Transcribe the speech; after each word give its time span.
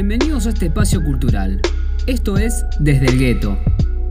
Bienvenidos 0.00 0.46
a 0.46 0.50
este 0.50 0.66
espacio 0.66 1.02
cultural. 1.02 1.60
Esto 2.06 2.38
es 2.38 2.64
Desde 2.78 3.06
el 3.06 3.18
Gueto, 3.18 3.58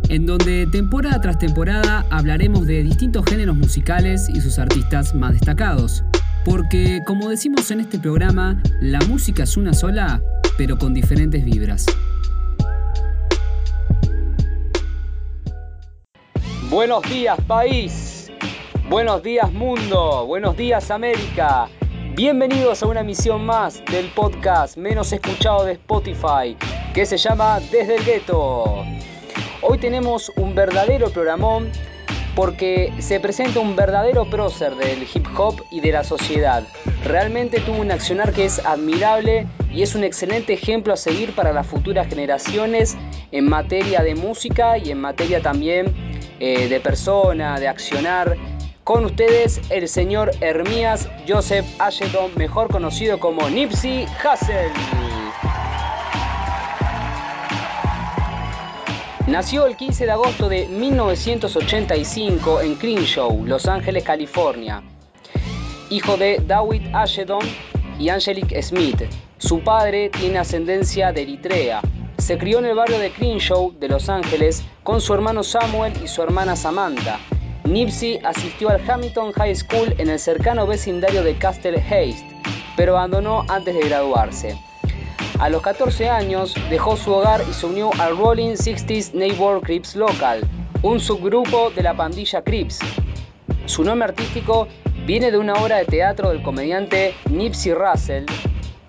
en 0.09 0.25
donde 0.25 0.67
temporada 0.67 1.21
tras 1.21 1.39
temporada 1.39 2.05
hablaremos 2.11 2.67
de 2.67 2.83
distintos 2.83 3.23
géneros 3.23 3.55
musicales 3.55 4.27
y 4.27 4.41
sus 4.41 4.59
artistas 4.59 5.15
más 5.15 5.31
destacados. 5.31 6.03
Porque, 6.43 6.99
como 7.05 7.29
decimos 7.29 7.71
en 7.71 7.79
este 7.79 7.99
programa, 7.99 8.61
la 8.81 8.99
música 9.07 9.43
es 9.43 9.55
una 9.55 9.71
sola, 9.71 10.21
pero 10.57 10.77
con 10.77 10.93
diferentes 10.93 11.45
vibras. 11.45 11.85
Buenos 16.69 17.01
días 17.03 17.39
país, 17.47 18.29
buenos 18.89 19.23
días 19.23 19.53
mundo, 19.53 20.25
buenos 20.27 20.57
días 20.57 20.91
América. 20.91 21.69
Bienvenidos 22.17 22.81
a 22.81 22.87
una 22.87 23.01
emisión 23.01 23.45
más 23.45 23.85
del 23.91 24.07
podcast 24.07 24.75
menos 24.75 25.13
escuchado 25.13 25.65
de 25.65 25.73
Spotify, 25.73 26.57
que 26.91 27.05
se 27.05 27.15
llama 27.15 27.59
Desde 27.59 27.97
el 27.97 28.05
Gueto. 28.05 28.83
Hoy 29.61 29.77
tenemos 29.77 30.31
un 30.35 30.55
verdadero 30.55 31.11
programón 31.11 31.71
porque 32.35 32.91
se 32.97 33.19
presenta 33.19 33.59
un 33.59 33.75
verdadero 33.75 34.27
prócer 34.27 34.73
del 34.77 35.03
hip 35.03 35.27
hop 35.37 35.63
y 35.69 35.79
de 35.79 35.91
la 35.91 36.03
sociedad. 36.03 36.63
Realmente 37.03 37.59
tuvo 37.59 37.81
un 37.81 37.91
accionar 37.91 38.33
que 38.33 38.45
es 38.45 38.65
admirable 38.65 39.45
y 39.71 39.83
es 39.83 39.93
un 39.93 40.03
excelente 40.03 40.53
ejemplo 40.53 40.93
a 40.93 40.97
seguir 40.97 41.35
para 41.35 41.53
las 41.53 41.67
futuras 41.67 42.07
generaciones 42.07 42.97
en 43.31 43.47
materia 43.47 44.01
de 44.01 44.15
música 44.15 44.79
y 44.79 44.89
en 44.89 44.99
materia 44.99 45.39
también 45.43 45.93
eh, 46.39 46.67
de 46.67 46.79
persona, 46.79 47.59
de 47.59 47.67
accionar 47.67 48.35
con 48.87 49.03
ustedes 49.03 49.59
el 49.69 49.89
señor 49.89 50.31
Hermías 50.39 51.09
Joseph 51.27 51.65
Ashton, 51.77 52.31
mejor 52.37 52.69
conocido 52.69 53.19
como 53.19 53.49
Nipsey 53.49 54.05
Hussle. 54.05 54.71
Nació 59.27 59.67
el 59.67 59.75
15 59.75 60.05
de 60.05 60.11
agosto 60.11 60.47
de 60.47 60.69
1985 60.69 62.61
en 62.61 62.75
Crenshaw, 62.75 63.45
Los 63.45 63.67
Ángeles, 63.67 64.05
California. 64.05 64.81
Hijo 65.89 66.15
de 66.15 66.41
David 66.47 66.83
Ashton 66.93 67.43
y 67.99 68.07
Angelique 68.07 68.63
Smith. 68.63 69.01
Su 69.37 69.65
padre 69.65 70.09
tiene 70.11 70.37
ascendencia 70.37 71.11
de 71.11 71.23
Eritrea. 71.23 71.81
Se 72.19 72.37
crió 72.37 72.59
en 72.59 72.65
el 72.67 72.75
barrio 72.75 72.99
de 72.99 73.11
Crenshaw 73.11 73.77
de 73.77 73.89
Los 73.89 74.07
Ángeles 74.07 74.63
con 74.81 75.01
su 75.01 75.13
hermano 75.13 75.43
Samuel 75.43 75.91
y 76.01 76.07
su 76.07 76.23
hermana 76.23 76.55
Samantha. 76.55 77.19
Nipsey 77.67 78.21
asistió 78.23 78.69
al 78.69 78.89
Hamilton 78.89 79.33
High 79.33 79.55
School 79.55 79.93
en 79.97 80.09
el 80.09 80.19
cercano 80.19 80.65
vecindario 80.65 81.21
de 81.21 81.37
Castle 81.37 81.77
Haste, 81.77 82.25
pero 82.77 82.97
abandonó 82.97 83.43
antes 83.49 83.75
de 83.75 83.81
graduarse. 83.81 84.57
A 85.39 85.49
los 85.49 85.61
14 85.61 86.07
años 86.07 86.55
dejó 86.69 86.95
su 86.95 87.11
hogar 87.11 87.41
y 87.49 87.53
se 87.53 87.65
unió 87.65 87.89
al 87.99 88.17
Rolling 88.17 88.51
60s 88.51 89.11
Neighbor 89.13 89.61
Crips 89.61 89.97
Local, 89.97 90.47
un 90.81 91.01
subgrupo 91.01 91.69
de 91.71 91.83
la 91.83 91.93
pandilla 91.93 92.41
Crips. 92.41 92.79
Su 93.65 93.83
nombre 93.83 94.07
artístico 94.07 94.69
viene 95.05 95.29
de 95.29 95.37
una 95.37 95.53
obra 95.55 95.77
de 95.77 95.85
teatro 95.85 96.29
del 96.29 96.41
comediante 96.41 97.15
Nipsey 97.29 97.73
Russell, 97.73 98.23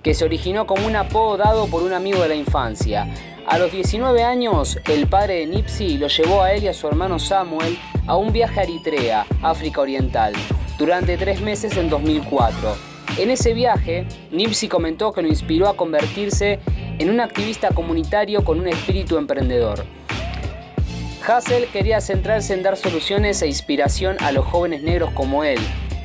que 0.04 0.14
se 0.14 0.24
originó 0.24 0.68
como 0.68 0.86
un 0.86 0.94
apodo 0.94 1.36
dado 1.36 1.66
por 1.66 1.82
un 1.82 1.94
amigo 1.94 2.22
de 2.22 2.28
la 2.28 2.36
infancia. 2.36 3.12
A 3.48 3.56
los 3.56 3.72
19 3.72 4.22
años, 4.24 4.78
el 4.90 5.06
padre 5.06 5.36
de 5.36 5.46
Nipsey 5.46 5.96
lo 5.96 6.08
llevó 6.08 6.42
a 6.42 6.52
él 6.52 6.64
y 6.64 6.68
a 6.68 6.74
su 6.74 6.86
hermano 6.86 7.18
Samuel 7.18 7.78
a 8.06 8.14
un 8.14 8.30
viaje 8.30 8.60
a 8.60 8.64
Eritrea, 8.64 9.24
África 9.40 9.80
Oriental, 9.80 10.34
durante 10.76 11.16
tres 11.16 11.40
meses 11.40 11.74
en 11.78 11.88
2004. 11.88 12.76
En 13.16 13.30
ese 13.30 13.54
viaje, 13.54 14.06
Nipsey 14.30 14.68
comentó 14.68 15.14
que 15.14 15.22
lo 15.22 15.28
inspiró 15.28 15.66
a 15.66 15.78
convertirse 15.78 16.58
en 16.98 17.08
un 17.08 17.20
activista 17.20 17.70
comunitario 17.70 18.44
con 18.44 18.60
un 18.60 18.68
espíritu 18.68 19.16
emprendedor. 19.16 19.82
Hassel 21.26 21.68
quería 21.68 22.02
centrarse 22.02 22.52
en 22.52 22.62
dar 22.62 22.76
soluciones 22.76 23.40
e 23.40 23.46
inspiración 23.46 24.18
a 24.20 24.30
los 24.30 24.44
jóvenes 24.44 24.82
negros 24.82 25.10
como 25.14 25.42
él. 25.42 25.58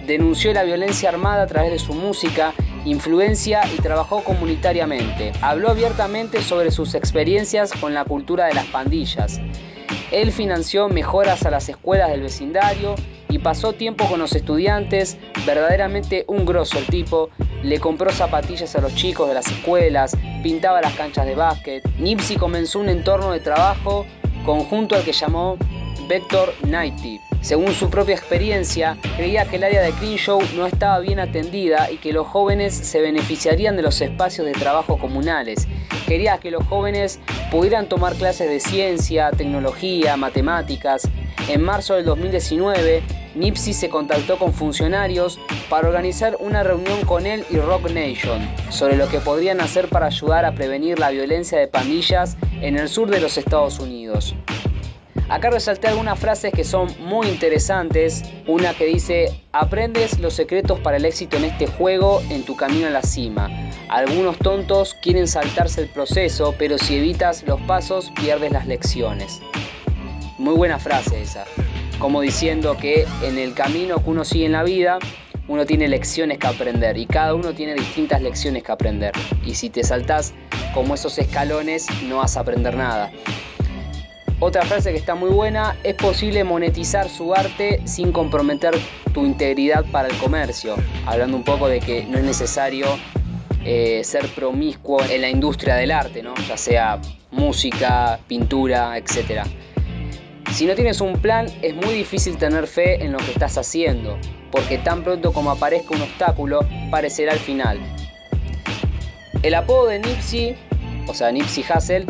Denunció 0.07 0.53
la 0.53 0.63
violencia 0.63 1.09
armada 1.09 1.43
a 1.43 1.47
través 1.47 1.73
de 1.73 1.79
su 1.79 1.93
música 1.93 2.53
influencia 2.85 3.61
y 3.73 3.81
trabajó 3.81 4.23
comunitariamente. 4.23 5.31
Habló 5.41 5.69
abiertamente 5.69 6.41
sobre 6.41 6.71
sus 6.71 6.95
experiencias 6.95 7.71
con 7.73 7.93
la 7.93 8.05
cultura 8.05 8.45
de 8.45 8.53
las 8.53 8.65
pandillas. 8.67 9.39
Él 10.11 10.31
financió 10.31 10.89
mejoras 10.89 11.45
a 11.45 11.51
las 11.51 11.69
escuelas 11.69 12.11
del 12.11 12.21
vecindario 12.21 12.95
y 13.29 13.39
pasó 13.39 13.73
tiempo 13.73 14.05
con 14.07 14.19
los 14.19 14.35
estudiantes, 14.35 15.17
verdaderamente 15.45 16.23
un 16.27 16.45
grosso 16.45 16.77
el 16.77 16.85
tipo, 16.85 17.29
le 17.63 17.79
compró 17.79 18.11
zapatillas 18.11 18.75
a 18.75 18.81
los 18.81 18.93
chicos 18.93 19.27
de 19.27 19.33
las 19.33 19.47
escuelas, 19.47 20.15
pintaba 20.43 20.81
las 20.81 20.93
canchas 20.93 21.25
de 21.25 21.33
básquet. 21.33 21.83
Nipsey 21.97 22.37
comenzó 22.37 22.79
un 22.79 22.89
entorno 22.89 23.31
de 23.31 23.39
trabajo 23.39 24.05
conjunto 24.45 24.95
al 24.95 25.03
que 25.03 25.13
llamó 25.13 25.57
Vector 26.07 26.53
90. 26.67 27.32
Según 27.43 27.73
su 27.73 27.89
propia 27.89 28.15
experiencia, 28.15 28.97
creía 29.17 29.43
que 29.43 29.57
el 29.57 29.65
área 29.65 29.81
de 29.81 29.91
Crenshaw 29.91 30.39
no 30.55 30.65
estaba 30.65 30.99
bien 30.99 31.19
atendida 31.19 31.91
y 31.91 31.97
que 31.97 32.13
los 32.13 32.25
jóvenes 32.25 32.73
se 32.73 33.01
beneficiarían 33.01 33.75
de 33.75 33.81
los 33.81 33.99
espacios 33.99 34.47
de 34.47 34.53
trabajo 34.53 34.97
comunales. 34.97 35.67
Quería 36.07 36.37
que 36.37 36.51
los 36.51 36.65
jóvenes 36.65 37.19
pudieran 37.51 37.89
tomar 37.89 38.15
clases 38.15 38.49
de 38.49 38.61
ciencia, 38.61 39.29
tecnología, 39.31 40.15
matemáticas. 40.15 41.09
En 41.49 41.61
marzo 41.61 41.95
del 41.95 42.05
2019, 42.05 43.03
Nipsey 43.35 43.73
se 43.73 43.89
contactó 43.89 44.39
con 44.39 44.53
funcionarios 44.53 45.37
para 45.69 45.89
organizar 45.89 46.37
una 46.39 46.63
reunión 46.63 47.01
con 47.01 47.25
él 47.25 47.43
y 47.49 47.57
Rock 47.57 47.91
Nation 47.91 48.47
sobre 48.69 48.95
lo 48.95 49.09
que 49.09 49.19
podrían 49.19 49.59
hacer 49.59 49.89
para 49.89 50.05
ayudar 50.05 50.45
a 50.45 50.55
prevenir 50.55 50.97
la 50.97 51.09
violencia 51.09 51.59
de 51.59 51.67
pandillas 51.67 52.37
en 52.61 52.79
el 52.79 52.87
sur 52.87 53.09
de 53.09 53.19
los 53.19 53.37
Estados 53.37 53.79
Unidos. 53.79 54.33
Acá 55.29 55.49
resalté 55.49 55.87
algunas 55.87 56.19
frases 56.19 56.51
que 56.51 56.63
son 56.63 56.93
muy 56.99 57.27
interesantes. 57.27 58.23
Una 58.45 58.73
que 58.73 58.85
dice, 58.85 59.31
aprendes 59.51 60.19
los 60.19 60.33
secretos 60.33 60.79
para 60.79 60.97
el 60.97 61.05
éxito 61.05 61.37
en 61.37 61.45
este 61.45 61.65
juego 61.67 62.21
en 62.29 62.43
tu 62.43 62.55
camino 62.55 62.87
a 62.87 62.91
la 62.91 63.01
cima. 63.01 63.49
Algunos 63.89 64.37
tontos 64.37 64.95
quieren 65.01 65.27
saltarse 65.27 65.81
el 65.81 65.87
proceso, 65.87 66.53
pero 66.57 66.77
si 66.77 66.97
evitas 66.97 67.43
los 67.43 67.61
pasos 67.61 68.11
pierdes 68.15 68.51
las 68.51 68.67
lecciones. 68.67 69.41
Muy 70.37 70.55
buena 70.55 70.77
frase 70.77 71.21
esa. 71.21 71.45
Como 71.99 72.21
diciendo 72.21 72.75
que 72.75 73.05
en 73.23 73.37
el 73.37 73.53
camino 73.53 74.03
que 74.03 74.09
uno 74.09 74.25
sigue 74.25 74.45
en 74.45 74.51
la 74.51 74.63
vida, 74.63 74.99
uno 75.47 75.65
tiene 75.65 75.87
lecciones 75.87 76.37
que 76.37 76.47
aprender 76.47 76.97
y 76.97 77.05
cada 77.05 77.33
uno 77.33 77.53
tiene 77.53 77.75
distintas 77.75 78.21
lecciones 78.21 78.63
que 78.63 78.71
aprender. 78.71 79.13
Y 79.45 79.55
si 79.55 79.69
te 79.69 79.83
saltas 79.83 80.33
como 80.73 80.95
esos 80.95 81.17
escalones, 81.17 81.87
no 82.03 82.17
vas 82.17 82.35
a 82.35 82.41
aprender 82.41 82.75
nada. 82.75 83.11
Otra 84.45 84.65
frase 84.65 84.91
que 84.91 84.97
está 84.97 85.15
muy 85.15 85.29
buena, 85.29 85.77
es 85.85 85.95
posible 85.95 86.43
monetizar 86.43 87.07
su 87.07 87.33
arte 87.33 87.79
sin 87.85 88.11
comprometer 88.11 88.73
tu 89.13 89.25
integridad 89.25 89.85
para 89.85 90.09
el 90.09 90.17
comercio. 90.17 90.75
Hablando 91.05 91.37
un 91.37 91.45
poco 91.45 91.69
de 91.69 91.79
que 91.79 92.03
no 92.03 92.17
es 92.17 92.25
necesario 92.25 92.85
eh, 93.63 94.03
ser 94.03 94.27
promiscuo 94.35 95.01
en 95.01 95.21
la 95.21 95.29
industria 95.29 95.75
del 95.75 95.91
arte, 95.91 96.21
¿no? 96.21 96.33
ya 96.45 96.57
sea 96.57 96.99
música, 97.31 98.19
pintura, 98.27 98.97
etc. 98.97 99.43
Si 100.51 100.65
no 100.65 100.75
tienes 100.75 100.99
un 100.99 101.13
plan, 101.21 101.45
es 101.61 101.73
muy 101.73 101.93
difícil 101.93 102.35
tener 102.35 102.67
fe 102.67 103.01
en 103.01 103.13
lo 103.13 103.19
que 103.19 103.31
estás 103.31 103.57
haciendo, 103.57 104.17
porque 104.51 104.77
tan 104.77 105.05
pronto 105.05 105.31
como 105.31 105.51
aparezca 105.51 105.95
un 105.95 106.01
obstáculo, 106.01 106.67
parecerá 106.91 107.31
el 107.31 107.39
final. 107.39 107.79
El 109.41 109.55
apodo 109.55 109.87
de 109.87 109.99
Nipsey, 109.99 110.57
o 111.07 111.13
sea, 111.13 111.31
Nipsey 111.31 111.63
Hussle, 111.63 112.05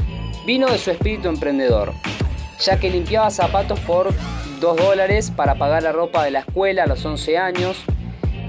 vino 0.47 0.67
de 0.67 0.79
su 0.79 0.89
espíritu 0.89 1.27
emprendedor 1.27 1.93
ya 2.63 2.79
que 2.79 2.89
limpiaba 2.89 3.29
zapatos 3.29 3.79
por 3.81 4.13
2 4.59 4.77
dólares 4.77 5.31
para 5.31 5.55
pagar 5.55 5.83
la 5.83 5.91
ropa 5.91 6.23
de 6.23 6.31
la 6.31 6.39
escuela 6.39 6.83
a 6.83 6.87
los 6.87 7.05
11 7.05 7.37
años. 7.37 7.77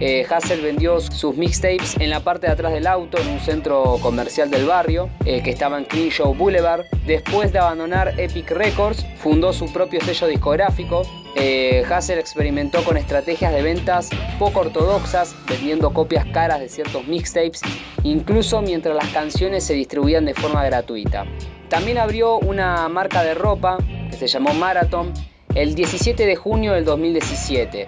Eh, 0.01 0.27
Hassel 0.29 0.61
vendió 0.61 1.01
sus 1.01 1.37
mixtapes 1.37 1.97
en 2.01 2.11
la 2.11 2.21
parte 2.21 2.47
de 2.47 2.53
atrás 2.53 2.73
del 2.73 2.87
auto 2.87 3.19
en 3.21 3.29
un 3.29 3.41
centro 3.41 3.99
comercial 4.03 4.51
del 4.51 4.67
barrio 4.67 5.09
eh, 5.25 5.43
que 5.43 5.51
estaba 5.51 5.79
en 5.79 5.85
Crenshaw 5.85 6.35
Boulevard. 6.35 6.85
Después 7.07 7.53
de 7.53 7.61
abandonar 7.61 8.19
Epic 8.19 8.51
Records, 8.51 9.07
fundó 9.19 9.53
su 9.53 9.73
propio 9.73 10.01
sello 10.01 10.27
discográfico. 10.27 11.03
Eh, 11.37 11.85
Hassel 11.89 12.19
experimentó 12.19 12.83
con 12.85 12.97
estrategias 12.97 13.53
de 13.53 13.63
ventas 13.63 14.11
poco 14.39 14.61
ortodoxas, 14.61 15.35
vendiendo 15.49 15.93
copias 15.93 16.27
caras 16.27 16.61
de 16.61 16.69
ciertos 16.69 17.07
mixtapes, 17.07 17.61
incluso 18.03 18.63
mientras 18.63 18.97
las 18.97 19.09
canciones 19.09 19.65
se 19.65 19.75
distribuían 19.75 20.25
de 20.25 20.35
forma 20.35 20.65
gratuita. 20.65 21.25
También 21.69 21.99
abrió 21.99 22.39
una 22.39 22.89
marca 22.89 23.23
de 23.23 23.35
ropa 23.35 23.79
que 24.11 24.17
se 24.17 24.27
llamó 24.27 24.55
Marathon 24.55 25.13
el 25.55 25.75
17 25.75 26.27
de 26.27 26.37
junio 26.37 26.73
del 26.73 26.85
2017, 26.85 27.87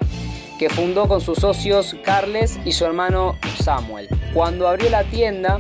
que 0.59 0.69
fundó 0.69 1.09
con 1.09 1.21
sus 1.21 1.39
socios 1.39 1.97
Carles 2.05 2.59
y 2.65 2.73
su 2.73 2.85
hermano 2.85 3.37
Samuel. 3.63 4.09
Cuando 4.33 4.69
abrió 4.69 4.91
la 4.91 5.05
tienda 5.05 5.59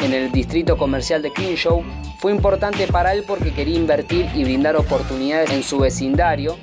en 0.00 0.12
el 0.12 0.30
distrito 0.30 0.76
comercial 0.76 1.22
de 1.22 1.32
Crenshaw, 1.32 1.82
fue 2.18 2.32
importante 2.32 2.86
para 2.86 3.12
él 3.12 3.24
porque 3.26 3.52
quería 3.52 3.76
invertir 3.76 4.28
y 4.34 4.44
brindar 4.44 4.76
oportunidades 4.76 5.50
en 5.50 5.62
su 5.62 5.78
vecindario 5.78 6.56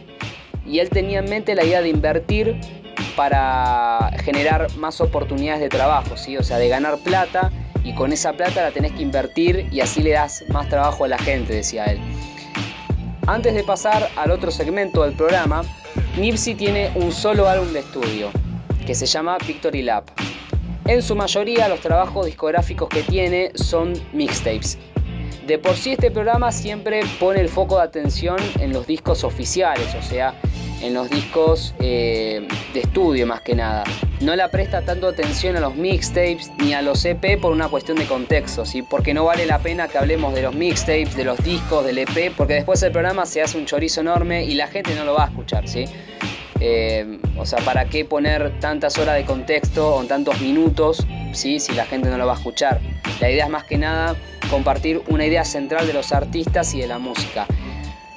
y 0.65 0.79
él 0.79 0.89
tenía 0.89 1.19
en 1.19 1.29
mente 1.29 1.55
la 1.55 1.63
idea 1.63 1.81
de 1.81 1.89
invertir 1.89 2.59
para 3.15 4.11
generar 4.23 4.75
más 4.77 4.99
oportunidades 4.99 5.61
de 5.61 5.69
trabajo, 5.69 6.17
¿sí? 6.17 6.37
o 6.37 6.43
sea, 6.43 6.57
de 6.57 6.67
ganar 6.67 6.97
plata 6.99 7.51
y 7.83 7.93
con 7.93 8.11
esa 8.11 8.33
plata 8.33 8.63
la 8.63 8.71
tenés 8.71 8.93
que 8.93 9.03
invertir 9.03 9.67
y 9.71 9.79
así 9.79 10.01
le 10.01 10.11
das 10.11 10.43
más 10.49 10.67
trabajo 10.67 11.05
a 11.05 11.07
la 11.07 11.17
gente, 11.17 11.53
decía 11.53 11.85
él. 11.85 11.99
Antes 13.27 13.53
de 13.53 13.63
pasar 13.63 14.09
al 14.15 14.31
otro 14.31 14.51
segmento 14.51 15.03
del 15.03 15.13
programa, 15.13 15.63
Nipsey 16.17 16.55
tiene 16.55 16.91
un 16.95 17.11
solo 17.11 17.47
álbum 17.47 17.73
de 17.73 17.79
estudio, 17.79 18.31
que 18.85 18.95
se 18.95 19.05
llama 19.05 19.37
Victory 19.45 19.81
Lap. 19.81 20.09
En 20.85 21.01
su 21.01 21.15
mayoría 21.15 21.67
los 21.67 21.79
trabajos 21.79 22.25
discográficos 22.25 22.89
que 22.89 23.01
tiene 23.03 23.51
son 23.55 23.93
mixtapes. 24.13 24.77
De 25.47 25.59
por 25.59 25.75
sí 25.75 25.91
este 25.91 26.09
programa 26.09 26.51
siempre 26.51 27.01
pone 27.19 27.39
el 27.39 27.49
foco 27.49 27.77
de 27.77 27.83
atención 27.83 28.37
en 28.59 28.73
los 28.73 28.87
discos 28.87 29.23
oficiales, 29.23 29.93
o 29.93 30.01
sea, 30.01 30.33
en 30.81 30.95
los 30.95 31.07
discos 31.07 31.75
eh, 31.79 32.47
de 32.73 32.79
estudio 32.79 33.27
más 33.27 33.41
que 33.41 33.53
nada. 33.53 33.83
No 34.21 34.35
le 34.35 34.47
presta 34.49 34.81
tanto 34.81 35.07
atención 35.07 35.55
a 35.55 35.59
los 35.59 35.75
mixtapes 35.75 36.51
ni 36.57 36.73
a 36.73 36.81
los 36.81 37.05
EP 37.05 37.39
por 37.39 37.51
una 37.51 37.67
cuestión 37.67 37.97
de 37.97 38.05
contexto, 38.05 38.65
¿sí? 38.65 38.81
porque 38.81 39.13
no 39.13 39.25
vale 39.25 39.45
la 39.45 39.59
pena 39.59 39.87
que 39.87 39.99
hablemos 39.99 40.33
de 40.33 40.41
los 40.41 40.55
mixtapes, 40.55 41.15
de 41.15 41.25
los 41.25 41.37
discos, 41.43 41.85
del 41.85 41.99
EP, 41.99 42.33
porque 42.35 42.55
después 42.55 42.81
el 42.81 42.91
programa 42.91 43.27
se 43.27 43.43
hace 43.43 43.57
un 43.59 43.65
chorizo 43.65 44.01
enorme 44.01 44.45
y 44.45 44.55
la 44.55 44.67
gente 44.67 44.95
no 44.95 45.05
lo 45.05 45.13
va 45.13 45.25
a 45.25 45.27
escuchar. 45.27 45.67
¿sí? 45.67 45.85
Eh, 46.67 47.19
o 47.37 47.45
sea, 47.45 47.59
¿para 47.59 47.85
qué 47.85 48.05
poner 48.05 48.59
tantas 48.59 48.97
horas 48.97 49.17
de 49.17 49.23
contexto 49.23 49.93
o 49.93 50.03
tantos 50.05 50.41
minutos 50.41 51.05
¿sí? 51.31 51.59
si 51.59 51.73
la 51.73 51.85
gente 51.85 52.09
no 52.09 52.17
lo 52.17 52.25
va 52.25 52.33
a 52.33 52.37
escuchar? 52.37 52.81
La 53.21 53.29
idea 53.29 53.45
es 53.45 53.51
más 53.51 53.65
que 53.65 53.77
nada 53.77 54.15
compartir 54.49 55.03
una 55.09 55.27
idea 55.27 55.45
central 55.45 55.85
de 55.85 55.93
los 55.93 56.11
artistas 56.11 56.73
y 56.73 56.79
de 56.79 56.87
la 56.87 56.97
música. 56.97 57.45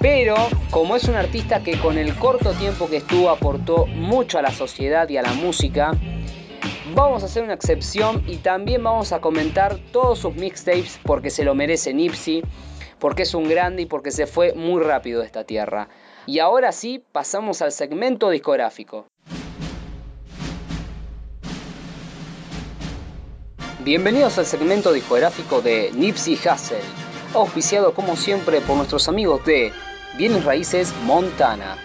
Pero 0.01 0.35
como 0.71 0.97
es 0.97 1.05
un 1.05 1.17
artista 1.17 1.63
que 1.63 1.79
con 1.79 1.99
el 1.99 2.15
corto 2.15 2.53
tiempo 2.55 2.89
que 2.89 2.97
estuvo 2.97 3.29
aportó 3.29 3.85
mucho 3.85 4.39
a 4.39 4.43
la 4.43 4.51
sociedad 4.51 5.07
y 5.11 5.19
a 5.19 5.23
la 5.23 5.35
música, 5.35 5.93
vamos 6.95 7.25
a 7.25 7.27
hacer 7.27 7.43
una 7.43 7.53
excepción 7.53 8.25
y 8.27 8.37
también 8.37 8.83
vamos 8.83 9.13
a 9.13 9.21
comentar 9.21 9.77
todos 9.93 10.21
sus 10.21 10.35
mixtapes 10.37 10.99
porque 11.03 11.29
se 11.29 11.45
lo 11.45 11.55
merece 11.55 11.93
Nipsey, 11.93 12.43
porque 12.99 13.25
es 13.25 13.35
un 13.35 13.47
grande 13.47 13.83
y 13.83 13.87
porque 13.87 14.11
se 14.11 14.27
fue 14.27 14.55
muy 14.55 14.83
rápido 14.83 15.21
de 15.21 15.27
esta 15.27 15.45
tierra. 15.45 15.91
Y 16.29 16.41
ahora 16.41 16.73
sí, 16.73 17.03
pasamos 17.11 17.63
al 17.63 17.73
segmento 17.73 18.29
discográfico. 18.29 19.07
Bienvenidos 23.83 24.37
al 24.37 24.45
segmento 24.45 24.93
discográfico 24.93 25.63
de 25.63 25.91
Nipsey 25.95 26.35
Hussle, 26.35 26.83
auspiciado 27.33 27.95
como 27.95 28.15
siempre 28.15 28.61
por 28.61 28.77
nuestros 28.77 29.09
amigos 29.09 29.43
de 29.47 29.73
Bienes 30.19 30.45
Raíces 30.45 30.93
Montana. 31.07 31.79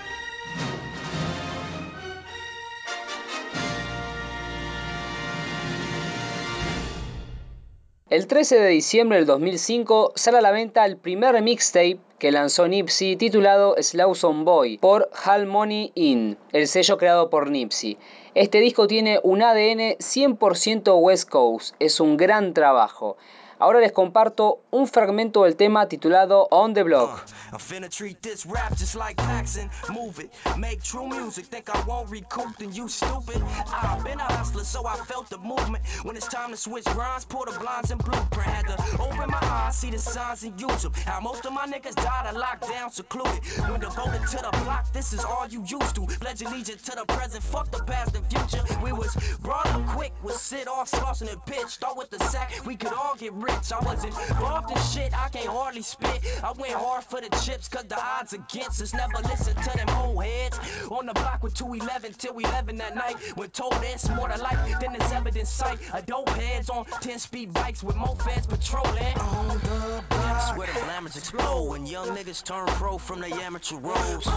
El 8.13 8.27
13 8.27 8.59
de 8.59 8.67
diciembre 8.67 9.17
del 9.17 9.25
2005 9.25 10.11
sale 10.13 10.37
a 10.37 10.41
la 10.41 10.51
venta 10.51 10.85
el 10.85 10.97
primer 10.97 11.41
mixtape 11.41 11.97
que 12.19 12.31
lanzó 12.31 12.67
Nipsey 12.67 13.15
titulado 13.15 13.73
Slawson 13.81 14.45
Boy 14.45 14.77
por 14.77 15.09
Hal 15.25 15.47
Money 15.47 15.91
In, 15.95 16.37
el 16.51 16.67
sello 16.67 16.99
creado 16.99 17.31
por 17.31 17.49
Nipsey. 17.49 17.97
Este 18.35 18.59
disco 18.59 18.85
tiene 18.85 19.19
un 19.23 19.41
ADN 19.41 19.97
100% 19.97 21.01
West 21.01 21.27
Coast, 21.27 21.73
es 21.79 21.99
un 21.99 22.15
gran 22.15 22.53
trabajo. 22.53 23.17
Ahora 23.57 23.79
les 23.79 23.91
comparto 23.91 24.59
un 24.69 24.85
fragmento 24.85 25.45
del 25.45 25.55
tema 25.55 25.87
titulado 25.87 26.47
On 26.51 26.75
the 26.75 26.83
Block. 26.83 27.25
I'm 27.53 27.59
finna 27.59 27.89
treat 27.89 28.21
this 28.21 28.45
rap 28.45 28.75
just 28.77 28.95
like 28.95 29.17
Paxson. 29.17 29.69
Move 29.93 30.19
it, 30.19 30.33
make 30.57 30.83
true 30.83 31.07
music. 31.07 31.45
Think 31.45 31.69
I 31.69 31.81
won't 31.83 32.09
recoup, 32.09 32.57
then 32.57 32.73
you 32.73 32.87
stupid. 32.87 33.41
I've 33.67 34.03
been 34.03 34.19
a 34.19 34.23
hustler, 34.23 34.63
so 34.63 34.85
I 34.85 34.95
felt 34.97 35.29
the 35.29 35.37
movement. 35.37 35.85
When 36.03 36.15
it's 36.15 36.27
time 36.27 36.51
to 36.51 36.57
switch 36.57 36.85
grinds, 36.85 37.25
pull 37.25 37.45
the 37.45 37.57
blinds 37.59 37.91
and 37.91 38.03
blueprint. 38.03 38.49
Had 38.49 38.67
to 38.67 39.01
open 39.01 39.29
my 39.29 39.39
eyes, 39.41 39.77
see 39.77 39.91
the 39.91 39.99
signs 39.99 40.43
and 40.43 40.59
use 40.59 40.83
them. 40.83 40.93
How 41.05 41.19
most 41.21 41.45
of 41.45 41.53
my 41.53 41.65
niggas 41.65 41.95
died 41.95 42.27
of 42.27 42.35
lockdown, 42.35 42.91
secluded. 42.91 43.43
When 43.69 43.79
devoted 43.79 44.27
to 44.27 44.37
the 44.37 44.49
block, 44.63 44.91
this 44.91 45.13
is 45.13 45.23
all 45.23 45.47
you 45.47 45.63
used 45.65 45.95
to. 45.95 46.05
Pledge 46.05 46.41
allegiance 46.41 46.81
to 46.83 46.95
the 46.95 47.05
present, 47.05 47.43
fuck 47.43 47.71
the 47.71 47.83
past 47.83 48.15
and 48.15 48.25
future. 48.27 48.63
We 48.83 48.91
was 48.91 49.15
brought 49.41 49.67
up 49.67 49.85
quick 49.87 50.13
with 50.23 50.35
sit 50.35 50.67
off, 50.67 50.91
slossing 50.91 51.31
and 51.31 51.45
pitch. 51.45 51.67
Start 51.67 51.97
with 51.97 52.09
the 52.09 52.19
sack, 52.25 52.51
we 52.65 52.75
could 52.75 52.93
all 52.93 53.15
get 53.15 53.31
rich 53.33 53.53
rich. 53.53 53.71
I 53.71 53.79
wasn't 53.85 54.17
involved 54.29 54.71
in 54.71 54.77
shit, 54.77 55.13
I 55.17 55.29
can't 55.29 55.47
hardly 55.47 55.81
spit. 55.81 56.19
I 56.43 56.51
went 56.53 56.73
hard 56.73 57.03
for 57.03 57.21
the 57.21 57.29
chips, 57.43 57.67
cause 57.67 57.83
the 57.85 57.99
odds 57.99 58.33
against 58.33 58.81
us 58.81 58.93
never 58.93 59.17
listen 59.23 59.55
to 59.55 59.77
them 59.77 59.89
old 59.97 60.23
heads. 60.23 60.59
On 60.89 61.05
the 61.05 61.13
block 61.13 61.43
with 61.43 61.53
211 61.53 62.13
till 62.13 62.37
11 62.37 62.77
that 62.77 62.95
night. 62.95 63.15
When 63.35 63.49
told 63.49 63.73
it's 63.83 64.09
more 64.09 64.27
to 64.27 64.41
life 64.41 64.79
than 64.79 64.93
this 64.93 65.11
evidence 65.11 65.49
sight. 65.49 65.79
A 65.93 66.01
dope 66.01 66.29
heads 66.29 66.69
on 66.69 66.85
10 66.85 67.19
speed 67.19 67.53
bikes 67.53 67.83
with 67.83 67.95
more 67.95 68.15
feds 68.15 68.47
patrolling. 68.47 69.17
On 69.19 69.47
the 69.47 70.03
block. 70.09 70.57
where 70.57 70.67
the 70.67 70.79
glamours 70.79 71.15
explode 71.15 71.69
when 71.69 71.85
young 71.85 72.09
niggas 72.09 72.43
turn 72.43 72.67
pro 72.67 72.97
from 72.97 73.19
the 73.21 73.27
amateur 73.27 73.77
roles. 73.77 74.27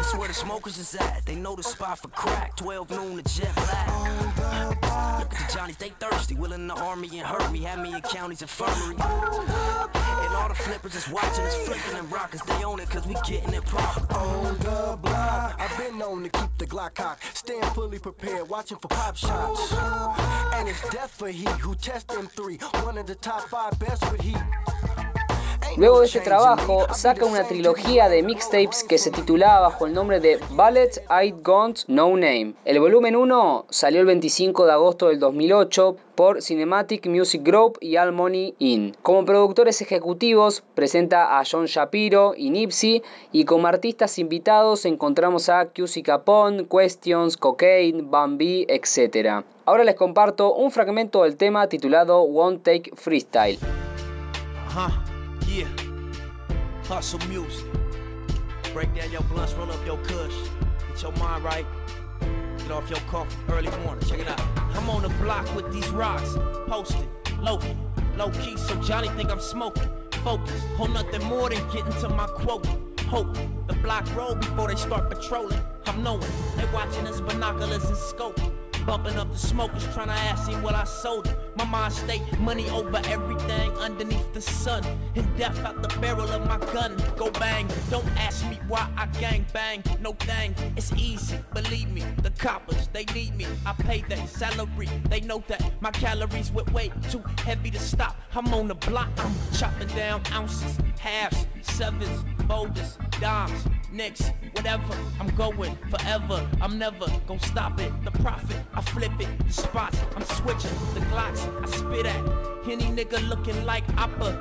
it's 0.00 0.16
where 0.16 0.28
the 0.28 0.34
smokers 0.34 0.78
is 0.78 0.94
at. 0.94 1.26
They 1.26 1.34
know 1.34 1.56
the 1.56 1.62
spot 1.62 1.98
for 1.98 2.08
crack. 2.08 2.56
12 2.56 2.90
noon 2.90 3.22
to 3.22 3.40
jet 3.40 3.54
black. 3.54 4.91
Look 5.22 5.34
at 5.34 5.46
the 5.48 5.54
Johnnies, 5.54 5.76
they 5.76 5.90
thirsty. 5.90 6.34
Willing 6.34 6.66
to 6.66 6.74
harm 6.74 7.00
me 7.00 7.08
and 7.20 7.26
hurt 7.26 7.52
me. 7.52 7.60
Had 7.60 7.78
me 7.78 7.94
in 7.94 8.00
county's 8.00 8.42
infirmary. 8.42 8.96
And 8.96 10.34
all 10.34 10.48
the 10.48 10.54
flippers 10.56 10.96
is 10.96 11.08
watching 11.08 11.44
us 11.44 11.54
flipping 11.58 11.96
and 11.96 12.10
rockin'. 12.10 12.40
They 12.44 12.64
own 12.64 12.80
it 12.80 12.90
cause 12.90 13.06
we 13.06 13.14
getting 13.24 13.54
it 13.54 13.64
proper. 13.64 14.14
On 14.16 14.58
the 14.58 14.98
block, 15.00 15.60
I've 15.60 15.78
been 15.78 15.96
known 15.96 16.24
to 16.24 16.28
keep 16.28 16.58
the 16.58 16.66
Glock 16.66 16.94
cock. 16.94 17.20
Staying 17.34 17.62
fully 17.74 18.00
prepared, 18.00 18.48
watching 18.48 18.78
for 18.78 18.88
pop 18.88 19.16
shots. 19.16 19.72
And 20.54 20.68
it's 20.68 20.80
death 20.90 21.12
for 21.12 21.28
he 21.28 21.44
who 21.60 21.76
test 21.76 22.08
them 22.08 22.26
three. 22.26 22.56
One 22.82 22.98
of 22.98 23.06
the 23.06 23.14
top 23.14 23.48
five 23.48 23.78
best 23.78 24.02
with 24.10 24.22
heat. 24.22 24.36
Luego 25.78 26.00
de 26.00 26.06
este 26.06 26.20
trabajo, 26.20 26.86
saca 26.92 27.24
una 27.24 27.44
trilogía 27.44 28.10
de 28.10 28.22
mixtapes 28.22 28.84
que 28.84 28.98
se 28.98 29.10
titulaba 29.10 29.68
bajo 29.68 29.86
el 29.86 29.94
nombre 29.94 30.20
de 30.20 30.38
Ballet 30.50 31.02
I'd 31.08 31.42
Gone 31.42 31.74
No 31.88 32.10
Name. 32.10 32.52
El 32.66 32.78
volumen 32.78 33.16
1 33.16 33.66
salió 33.70 34.00
el 34.00 34.06
25 34.06 34.66
de 34.66 34.72
agosto 34.72 35.08
del 35.08 35.18
2008 35.18 35.96
por 36.14 36.42
Cinematic 36.42 37.06
Music 37.06 37.42
Group 37.42 37.78
y 37.80 37.96
All 37.96 38.12
Money 38.12 38.54
In. 38.58 38.94
Como 39.02 39.24
productores 39.24 39.80
ejecutivos 39.80 40.62
presenta 40.74 41.38
a 41.38 41.42
John 41.50 41.64
Shapiro 41.64 42.34
y 42.36 42.50
Nipsey 42.50 43.02
y 43.32 43.46
como 43.46 43.66
artistas 43.66 44.18
invitados 44.18 44.84
encontramos 44.84 45.48
a 45.48 45.68
QC 45.68 46.02
Capone, 46.04 46.66
Questions, 46.66 47.38
Cocaine, 47.38 48.02
Bambi, 48.10 48.66
etc. 48.68 49.42
Ahora 49.64 49.84
les 49.84 49.94
comparto 49.94 50.54
un 50.54 50.70
fragmento 50.70 51.22
del 51.22 51.38
tema 51.38 51.66
titulado 51.68 52.20
One 52.20 52.58
Take 52.58 52.90
Freestyle. 52.94 53.58
Yeah. 55.52 55.68
Hustle 56.84 57.18
music. 57.28 57.66
Break 58.72 58.94
down 58.94 59.12
your 59.12 59.20
blunts, 59.24 59.52
roll 59.52 59.70
up 59.70 59.84
your 59.84 59.98
kush. 59.98 60.34
Get 60.88 61.02
your 61.02 61.12
mind 61.16 61.44
right. 61.44 61.66
Get 62.56 62.70
off 62.70 62.88
your 62.88 63.00
coffee 63.00 63.36
early 63.50 63.68
morning. 63.84 64.02
Check 64.08 64.20
it 64.20 64.28
out. 64.28 64.40
I'm 64.56 64.88
on 64.88 65.02
the 65.02 65.10
block 65.22 65.54
with 65.54 65.70
these 65.70 65.86
rocks. 65.90 66.38
Posted. 66.68 67.06
Low 67.38 67.58
key. 67.58 67.76
Low 68.16 68.30
key, 68.30 68.56
so 68.56 68.80
Johnny 68.80 69.08
think 69.10 69.30
I'm 69.30 69.40
smoking. 69.40 69.90
Focus. 70.24 70.58
Hold 70.78 70.94
nothing 70.94 71.22
more 71.24 71.50
than 71.50 71.62
getting 71.70 71.92
to 72.00 72.08
my 72.08 72.26
quote. 72.28 72.64
Hope. 73.00 73.36
The 73.66 73.74
block 73.82 74.08
roll 74.16 74.34
before 74.34 74.68
they 74.68 74.76
start 74.76 75.10
patrolling. 75.10 75.60
I'm 75.84 76.02
knowing. 76.02 76.30
They 76.56 76.64
watching 76.72 77.06
us 77.06 77.20
binoculars 77.20 77.84
and 77.84 77.96
scope. 77.98 78.40
Bumping 78.86 79.16
up 79.16 79.32
the 79.32 79.38
smokers, 79.38 79.84
trying 79.94 80.08
to 80.08 80.12
ask 80.12 80.48
him 80.48 80.62
what 80.62 80.74
I 80.74 80.84
sold 80.84 81.28
him. 81.28 81.36
My 81.56 81.64
mind 81.64 81.92
state 81.92 82.22
money 82.40 82.68
over 82.70 83.00
everything 83.04 83.70
underneath 83.78 84.32
the 84.34 84.40
sun. 84.40 84.84
And 85.14 85.36
death 85.36 85.58
out 85.64 85.82
the 85.82 85.88
barrel 86.00 86.28
of 86.28 86.46
my 86.46 86.58
gun. 86.72 86.96
Go 87.16 87.30
bang. 87.30 87.68
Don't 87.90 88.06
ask 88.18 88.44
me 88.48 88.58
why 88.68 88.88
I 88.96 89.06
gang 89.20 89.46
bang. 89.52 89.82
No 90.00 90.12
thing. 90.12 90.54
It's 90.76 90.92
easy. 90.94 91.38
Believe 91.54 91.90
me. 91.90 92.02
The 92.22 92.30
coppers, 92.30 92.88
they 92.92 93.04
need 93.14 93.36
me. 93.36 93.46
I 93.64 93.72
pay 93.74 94.02
their 94.02 94.26
salary. 94.26 94.88
They 95.08 95.20
know 95.20 95.42
that 95.48 95.62
my 95.80 95.90
calories 95.90 96.50
went 96.50 96.72
way 96.72 96.90
too 97.10 97.22
heavy 97.38 97.70
to 97.70 97.78
stop. 97.78 98.16
I'm 98.34 98.52
on 98.52 98.68
the 98.68 98.74
block. 98.74 99.10
I'm 99.18 99.34
chopping 99.52 99.88
down 99.88 100.22
ounces, 100.32 100.78
halves, 100.98 101.46
sevens, 101.62 102.24
boulders, 102.48 102.98
dimes, 103.20 103.64
nicks, 103.92 104.32
whatever. 104.54 104.94
I'm 105.20 105.28
going 105.36 105.76
forever. 105.90 106.48
I'm 106.60 106.78
never 106.78 107.06
gonna 107.26 107.40
stop 107.40 107.78
it. 107.80 107.92
The 108.04 108.10
profit. 108.22 108.62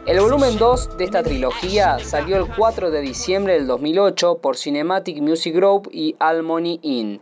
El 0.06 0.20
volumen 0.20 0.58
2 0.58 0.98
de 0.98 1.04
esta 1.04 1.24
trilogía 1.24 2.00
salió 2.00 2.38
el 2.38 2.48
4 2.56 2.92
de 2.92 3.02
diciembre 3.02 3.54
del 3.54 3.68
2008 3.68 4.38
por 4.38 4.58
Cinematic 4.58 5.22
Music 5.22 5.56
Group 5.56 5.90
y 5.92 6.16
All 6.20 6.44
Money 6.44 6.80
In. 6.84 7.20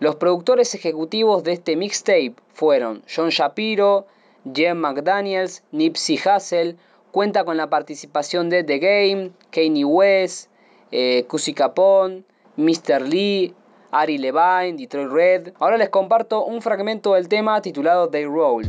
Los 0.00 0.16
productores 0.16 0.74
ejecutivos 0.74 1.44
de 1.44 1.52
este 1.52 1.76
mixtape 1.76 2.34
fueron 2.54 3.02
John 3.14 3.28
Shapiro, 3.28 4.06
Jem 4.52 4.78
McDaniels, 4.78 5.62
Nipsey 5.70 6.18
Hussle, 6.18 6.76
cuenta 7.12 7.44
con 7.44 7.56
la 7.56 7.70
participación 7.70 8.48
de 8.48 8.64
The 8.64 8.78
Game, 8.78 9.30
Kanye 9.50 9.84
West, 9.84 10.50
eh, 10.90 11.26
Capone, 11.54 12.22
Mr. 12.56 13.02
Lee, 13.02 13.54
Ari 13.90 14.18
Levine, 14.18 14.76
Detroit 14.76 15.10
Red. 15.10 15.52
Ahora 15.58 15.76
les 15.76 15.88
comparto 15.88 16.44
un 16.44 16.60
fragmento 16.60 17.14
del 17.14 17.28
tema 17.28 17.60
titulado 17.60 18.08
They 18.08 18.24
Roll. 18.24 18.64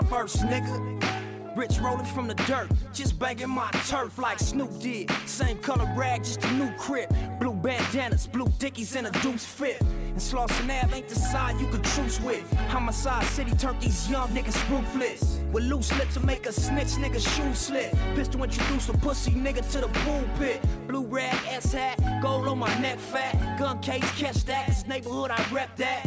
Blue 0.00 0.08
Converse, 0.08 0.36
nigga. 0.36 1.56
Rich 1.56 1.78
rolling 1.80 2.06
from 2.06 2.28
the 2.28 2.34
dirt, 2.34 2.68
just 2.92 3.18
banging 3.18 3.50
my 3.50 3.70
turf 3.88 4.18
like 4.18 4.38
Snoop 4.38 4.80
did. 4.80 5.10
Same 5.26 5.58
color 5.58 5.88
rag, 5.96 6.24
just 6.24 6.42
a 6.44 6.52
new 6.52 6.70
crib. 6.76 7.12
Blue 7.40 7.52
bandanas, 7.52 8.26
blue 8.26 8.46
dickies, 8.58 8.94
and 8.96 9.06
a 9.06 9.10
deuce 9.10 9.44
fit. 9.44 9.80
And 9.80 10.18
Slauson 10.18 10.70
Ave 10.70 10.96
ain't 10.96 11.08
the 11.08 11.16
side 11.16 11.60
you 11.60 11.66
can 11.68 11.82
truce 11.82 12.20
with. 12.20 12.50
Homicide 12.68 13.24
City 13.24 13.50
turned 13.52 13.80
these 13.80 14.08
young 14.08 14.28
niggas 14.28 14.70
ruthless. 14.70 15.38
With 15.52 15.64
loose 15.64 15.92
lips 15.98 16.14
to 16.14 16.20
make 16.20 16.46
a 16.46 16.52
snitch 16.52 16.94
nigga 17.02 17.20
shoe 17.20 17.54
slit. 17.54 17.92
Pistol 18.14 18.44
introduce 18.44 18.88
a 18.88 18.92
pussy 18.92 19.32
nigga 19.32 19.68
to 19.72 19.80
the 19.80 19.88
pulpit. 19.88 20.64
Blue 20.90 21.06
rag, 21.08 21.32
S 21.56 21.72
hat, 21.72 22.00
gold 22.20 22.48
on 22.48 22.58
my 22.58 22.66
neck 22.80 22.98
fat. 22.98 23.36
Gun 23.56 23.78
case, 23.80 24.02
catch 24.18 24.44
that. 24.46 24.66
This 24.66 24.84
neighborhood 24.88 25.30
I 25.30 25.40
rep 25.54 25.76
that. 25.76 26.04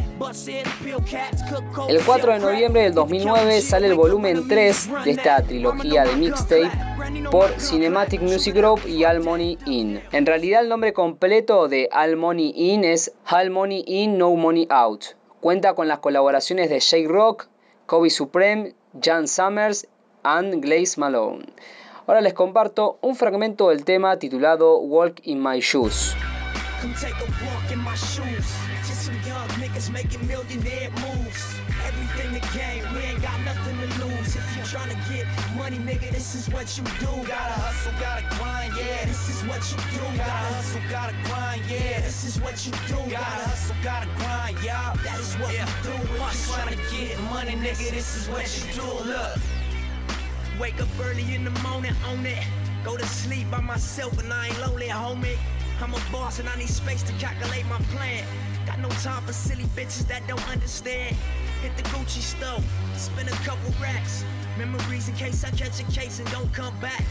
El 1.87 2.03
4 2.05 2.33
de 2.33 2.39
noviembre 2.39 2.81
del 2.81 2.93
2009 2.93 3.61
sale 3.61 3.87
el 3.87 3.93
volumen 3.95 4.45
3 4.49 4.89
de 5.05 5.11
esta 5.11 5.41
trilogía 5.41 6.03
de 6.03 6.17
mixtape 6.17 6.69
por 7.31 7.49
Cinematic 7.61 8.21
Music 8.21 8.53
Group 8.55 8.81
y 8.85 9.05
All 9.05 9.23
Money 9.23 9.57
In. 9.67 10.01
En 10.11 10.25
realidad 10.25 10.63
el 10.63 10.67
nombre 10.67 10.91
completo 10.91 11.69
de 11.69 11.87
All 11.93 12.17
Money 12.17 12.53
In 12.53 12.83
es 12.83 13.13
All 13.31 13.51
Money 13.51 13.85
In, 13.87 14.17
No 14.17 14.35
Money 14.35 14.67
Out. 14.69 15.15
Cuenta 15.39 15.75
con 15.75 15.87
las 15.87 15.99
colaboraciones 15.99 16.69
de 16.69 16.81
Shake 16.81 17.07
Rock, 17.07 17.47
Kobe 17.85 18.09
Supreme, 18.09 18.75
Jan 19.01 19.29
Summers 19.29 19.87
y 20.25 20.59
Glaze 20.59 20.99
Malone. 20.99 21.45
Ahora 22.05 22.19
les 22.19 22.33
comparto 22.33 22.97
un 23.01 23.15
fragmento 23.15 23.69
del 23.69 23.85
tema 23.85 24.17
titulado 24.17 24.77
Walk 24.79 25.21
in 25.23 25.41
My 25.41 25.61
Shoes. 25.61 26.13
some 29.03 29.15
young 29.27 29.47
niggas 29.59 29.91
making 29.91 30.25
millionaire 30.27 30.89
moves. 31.03 31.59
Everything 31.87 32.31
the 32.33 32.39
game, 32.55 32.83
we 32.95 32.99
ain't 33.03 33.21
got 33.21 33.39
nothing 33.43 33.75
to 33.75 33.87
lose. 34.05 34.35
If 34.35 34.47
you 34.55 34.63
tryna 34.63 34.95
get 35.11 35.27
money, 35.57 35.77
nigga, 35.77 36.11
this 36.11 36.35
is 36.35 36.49
what 36.49 36.77
you 36.77 36.83
do. 37.03 37.11
Gotta 37.27 37.55
hustle, 37.59 37.91
gotta 37.99 38.23
grind, 38.37 38.73
yeah, 38.77 39.05
this 39.05 39.27
is 39.27 39.43
what 39.43 39.59
you 39.71 39.77
do. 39.91 40.03
Gotta 40.17 40.47
hustle, 40.55 40.81
gotta 40.89 41.15
grind, 41.27 41.63
yeah, 41.69 41.99
this 41.99 42.23
is 42.23 42.39
what 42.39 42.65
you 42.65 42.71
do. 42.87 42.99
Gotta 43.11 43.43
hustle, 43.47 43.75
gotta 43.83 44.07
grind, 44.19 44.55
y'all, 44.63 44.95
that 45.03 45.19
is 45.19 45.35
what 45.35 45.53
yeah. 45.53 45.67
you 45.67 45.83
do. 45.83 45.95
If 45.99 46.47
you 46.47 46.53
tryna 46.53 46.79
get 46.91 47.19
money, 47.31 47.55
nigga, 47.59 47.91
this 47.91 48.15
is 48.15 48.29
what 48.29 48.47
you 48.55 48.73
do. 48.73 48.87
Look, 49.03 49.35
wake 50.59 50.81
up 50.81 50.87
early 51.01 51.33
in 51.33 51.43
the 51.43 51.51
morning, 51.61 51.93
own 52.07 52.25
it. 52.25 52.43
Go 52.83 52.97
to 52.97 53.05
sleep 53.05 53.49
by 53.49 53.61
myself 53.61 54.17
and 54.19 54.31
I 54.31 54.47
ain't 54.47 54.59
lonely, 54.61 54.87
homie. 54.87 55.37
I'm 55.81 55.93
a 55.93 56.01
boss 56.11 56.39
and 56.39 56.47
I 56.47 56.55
need 56.57 56.69
space 56.69 57.03
to 57.03 57.13
calculate 57.13 57.65
my 57.67 57.77
plan. 57.93 58.23
Got 58.65 58.79
no 58.79 58.89
time 58.89 59.23
for 59.23 59.33
silly 59.33 59.65
bitches 59.75 60.07
that 60.07 60.27
don't 60.27 60.47
understand. 60.49 61.15
Hit 61.61 61.75
the 61.77 61.83
Gucci 61.83 62.21
store, 62.21 62.61
spend 62.95 63.29
a 63.29 63.31
couple 63.43 63.71
racks. 63.81 64.23
Memories 64.57 65.09
in 65.09 65.15
case 65.15 65.43
I 65.43 65.49
catch 65.51 65.79
a 65.79 65.91
case 65.91 66.19
and 66.19 66.29
don't 66.31 66.51
come 66.53 66.77
back. 66.79 67.03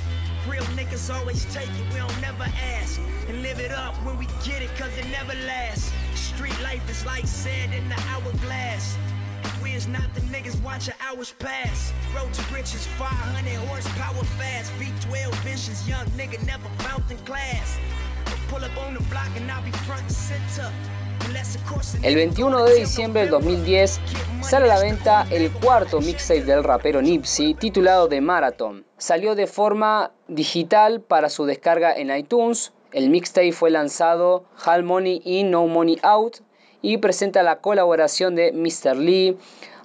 Real 0.48 0.62
niggas 0.76 1.12
always 1.12 1.44
take 1.52 1.68
it, 1.68 1.92
we 1.92 1.98
don't 1.98 2.20
never 2.20 2.44
ask. 2.44 3.00
And 3.28 3.42
live 3.42 3.60
it 3.60 3.72
up 3.72 3.94
when 4.04 4.18
we 4.18 4.26
get 4.44 4.62
it, 4.62 4.70
cause 4.76 4.96
it 4.96 5.06
never 5.10 5.34
lasts. 5.46 5.92
Street 6.14 6.58
life 6.62 6.88
is 6.88 7.04
like 7.04 7.26
sand 7.26 7.74
in 7.74 7.88
the 7.88 8.00
hourglass. 8.10 8.96
We 9.62 9.70
is 9.74 9.86
not 9.86 10.12
the 10.14 10.20
niggas 10.22 10.60
watching 10.62 10.94
hours 11.00 11.32
pass. 11.38 11.92
Road 12.14 12.32
to 12.34 12.54
riches, 12.54 12.86
500 12.98 13.54
horsepower 13.68 14.24
fast. 14.38 14.72
V12 14.80 15.32
visions, 15.44 15.88
young 15.88 16.06
nigga 16.18 16.44
never 16.46 16.68
fountain 16.78 17.18
class. 17.18 17.78
Pull 18.48 18.64
up 18.64 18.76
on 18.78 18.94
the 18.94 19.02
block 19.04 19.30
and 19.36 19.50
I'll 19.50 19.62
be 19.64 19.70
front 19.86 20.02
and 20.02 20.12
center. 20.12 20.72
El 22.02 22.14
21 22.14 22.64
de 22.64 22.74
diciembre 22.80 23.22
del 23.22 23.30
2010 23.30 24.00
sale 24.42 24.64
a 24.64 24.74
la 24.74 24.80
venta 24.80 25.26
el 25.30 25.50
cuarto 25.52 26.00
mixtape 26.00 26.42
del 26.42 26.64
rapero 26.64 27.00
Nipsey 27.00 27.54
titulado 27.54 28.08
The 28.08 28.20
Marathon. 28.20 28.84
Salió 28.98 29.34
de 29.34 29.46
forma 29.46 30.10
digital 30.26 31.00
para 31.00 31.28
su 31.28 31.46
descarga 31.46 31.94
en 31.94 32.14
iTunes. 32.14 32.72
El 32.92 33.08
mixtape 33.08 33.52
fue 33.52 33.70
lanzado 33.70 34.44
Hall 34.64 34.82
Money 34.82 35.22
In, 35.24 35.50
No 35.50 35.66
Money 35.68 35.98
Out 36.02 36.40
y 36.82 36.98
presenta 36.98 37.42
la 37.42 37.60
colaboración 37.60 38.34
de 38.34 38.52
Mr. 38.52 38.96
Lee, 38.96 39.38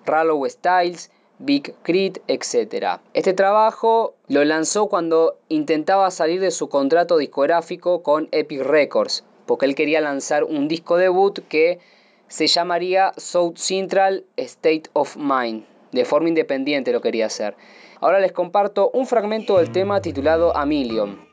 Rallow 0.06 0.46
Styles, 0.50 1.12
Big 1.40 1.74
Crit, 1.84 2.18
etc. 2.28 3.00
Este 3.14 3.34
trabajo 3.34 4.16
lo 4.28 4.44
lanzó 4.44 4.88
cuando 4.88 5.38
intentaba 5.48 6.12
salir 6.12 6.42
de 6.42 6.52
su 6.52 6.68
contrato 6.68 7.18
discográfico 7.18 8.04
con 8.04 8.28
Epic 8.32 8.62
Records 8.62 9.24
porque 9.48 9.66
él 9.66 9.74
quería 9.74 10.02
lanzar 10.02 10.44
un 10.44 10.68
disco 10.68 10.98
debut 10.98 11.40
que 11.48 11.80
se 12.28 12.46
llamaría 12.46 13.14
South 13.18 13.56
Central 13.56 14.26
State 14.36 14.84
of 14.94 15.16
Mind. 15.18 15.66
De 15.92 16.06
forma 16.06 16.28
independiente 16.28 16.92
lo 16.92 17.02
quería 17.02 17.26
hacer. 17.26 17.56
Ahora 18.02 18.20
les 18.20 18.34
comparto 18.34 18.92
un 18.94 19.08
fragmento 19.08 19.58
del 19.58 19.72
tema 19.72 20.02
titulado 20.02 20.56
A 20.56 20.66
Million. 20.66 21.26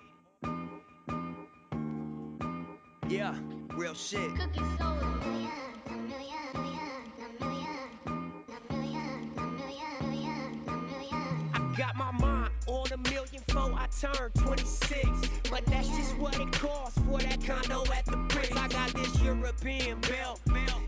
Turn 14.04 14.30
26. 14.34 15.08
But 15.50 15.64
that's 15.66 15.88
just 15.88 16.16
what 16.18 16.38
it 16.38 16.52
costs 16.52 16.99
for 17.06 17.18
that 17.20 17.42
condo 17.44 17.84
at 17.92 18.04
the 18.04 18.16
bricks. 18.28 18.56
I 18.56 18.68
got 18.68 18.92
this 18.94 19.20
European 19.23 20.00
belt, 20.00 20.40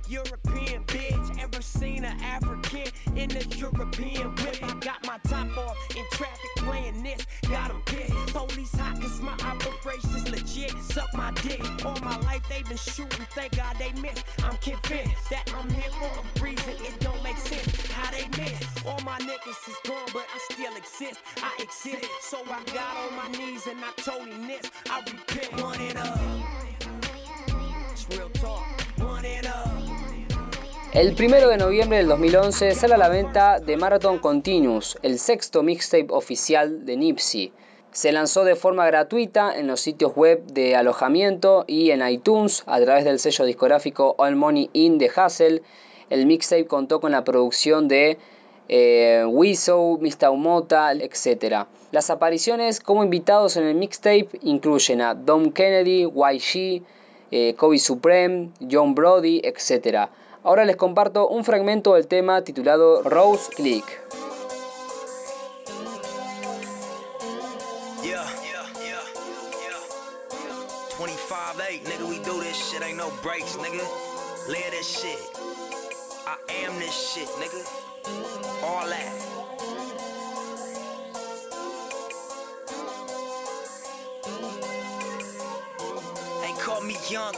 European 0.08 0.84
bitch. 0.84 1.42
Ever 1.42 1.62
seen 1.62 2.04
an 2.04 2.20
African 2.22 2.86
in 3.16 3.30
a 3.36 3.44
European 3.56 4.34
whip? 4.36 4.58
I 4.62 4.74
got 4.80 5.06
my 5.06 5.18
top 5.28 5.56
off 5.58 5.76
in 5.96 6.04
traffic 6.12 6.50
playing 6.58 7.02
this. 7.02 7.26
Got 7.48 7.68
them 7.68 7.82
pissed. 7.86 8.12
Police 8.32 8.74
hot 8.74 9.00
cause 9.00 9.20
my 9.20 9.36
operation's 9.44 10.28
legit. 10.30 10.72
Suck 10.82 11.12
my 11.14 11.32
dick. 11.42 11.62
All 11.84 11.96
my 12.02 12.16
life 12.20 12.42
they've 12.48 12.66
been 12.66 12.76
shooting. 12.76 13.26
Thank 13.34 13.56
God 13.56 13.76
they 13.78 13.92
missed. 14.00 14.24
I'm 14.42 14.56
convinced 14.58 15.30
that 15.30 15.52
I'm 15.56 15.68
here 15.70 15.90
for 15.90 16.10
a 16.20 16.42
reason. 16.44 16.74
It 16.84 17.00
don't 17.00 17.22
make 17.22 17.36
sense 17.38 17.90
how 17.90 18.10
they 18.10 18.26
miss. 18.42 18.84
All 18.86 19.00
my 19.04 19.18
niggas 19.18 19.68
is 19.68 19.76
gone, 19.84 20.08
but 20.12 20.26
I 20.34 20.38
still 20.52 20.76
exist. 20.76 21.20
I 21.42 21.52
exist. 21.62 22.06
So 22.22 22.38
I 22.46 22.62
got 22.72 22.96
on 22.96 23.16
my 23.16 23.28
knees 23.38 23.66
and 23.66 23.78
I 23.84 23.92
told 24.02 24.28
him 24.28 24.46
this. 24.46 24.70
I 24.90 25.00
repent. 25.00 25.62
One 25.62 25.80
it 25.80 25.96
up. 25.96 26.20
It's 27.92 28.06
real 28.10 28.30
talk. 28.30 28.64
One 28.98 29.24
it 29.24 29.46
up. 29.46 29.75
El 30.96 31.12
primero 31.12 31.50
de 31.50 31.58
noviembre 31.58 31.98
del 31.98 32.08
2011 32.08 32.74
sale 32.74 32.94
a 32.94 32.96
la 32.96 33.10
venta 33.10 33.60
The 33.60 33.76
Marathon 33.76 34.18
Continuous, 34.18 34.96
el 35.02 35.18
sexto 35.18 35.62
mixtape 35.62 36.06
oficial 36.08 36.86
de 36.86 36.96
Nipsey. 36.96 37.52
Se 37.92 38.12
lanzó 38.12 38.44
de 38.44 38.56
forma 38.56 38.86
gratuita 38.86 39.54
en 39.54 39.66
los 39.66 39.82
sitios 39.82 40.16
web 40.16 40.46
de 40.46 40.74
alojamiento 40.74 41.66
y 41.66 41.90
en 41.90 42.00
iTunes 42.08 42.62
a 42.64 42.80
través 42.80 43.04
del 43.04 43.18
sello 43.18 43.44
discográfico 43.44 44.14
All 44.16 44.36
Money 44.36 44.70
In 44.72 44.96
de 44.96 45.10
Hassel. 45.14 45.62
El 46.08 46.24
mixtape 46.24 46.64
contó 46.64 46.98
con 46.98 47.12
la 47.12 47.24
producción 47.24 47.88
de 47.88 48.16
eh, 48.70 49.22
Weezo, 49.28 49.98
Mr. 50.00 50.30
Umota, 50.30 50.92
etc. 50.92 51.66
Las 51.92 52.08
apariciones 52.08 52.80
como 52.80 53.04
invitados 53.04 53.58
en 53.58 53.66
el 53.66 53.74
mixtape 53.74 54.30
incluyen 54.40 55.02
a 55.02 55.14
Dom 55.14 55.52
Kennedy, 55.52 56.04
YG, 56.04 56.82
eh, 57.32 57.54
Kobe 57.54 57.78
Supreme, 57.78 58.48
John 58.70 58.94
Brody, 58.94 59.42
etc. 59.44 60.08
Ahora 60.46 60.64
les 60.64 60.76
comparto 60.76 61.28
un 61.28 61.42
fragmento 61.42 61.94
del 61.94 62.06
tema 62.06 62.40
titulado 62.42 63.02
Rose 63.02 63.50
Click. 63.52 63.84
Yeah, 68.04 68.24
yeah, 68.44 68.64
yeah, 68.78 69.02
yeah. 69.50 71.00
25-8, 71.00 71.82
nigga, 71.82 72.08
we 72.08 72.20
do 72.20 72.40
this 72.40 72.54
shit, 72.54 72.80
ain't 72.80 72.96
no 72.96 73.10
breaks, 73.24 73.56
nigga. 73.56 73.82
Live 74.46 74.70
this 74.70 74.86
shit. 74.86 75.18
I 76.28 76.38
am 76.64 76.78
this 76.78 76.94
shit, 76.94 77.28
nigga. 77.40 77.66
All 78.62 78.86
that. 78.86 79.12
call 86.64 86.80
me 86.82 86.96
Young 87.10 87.34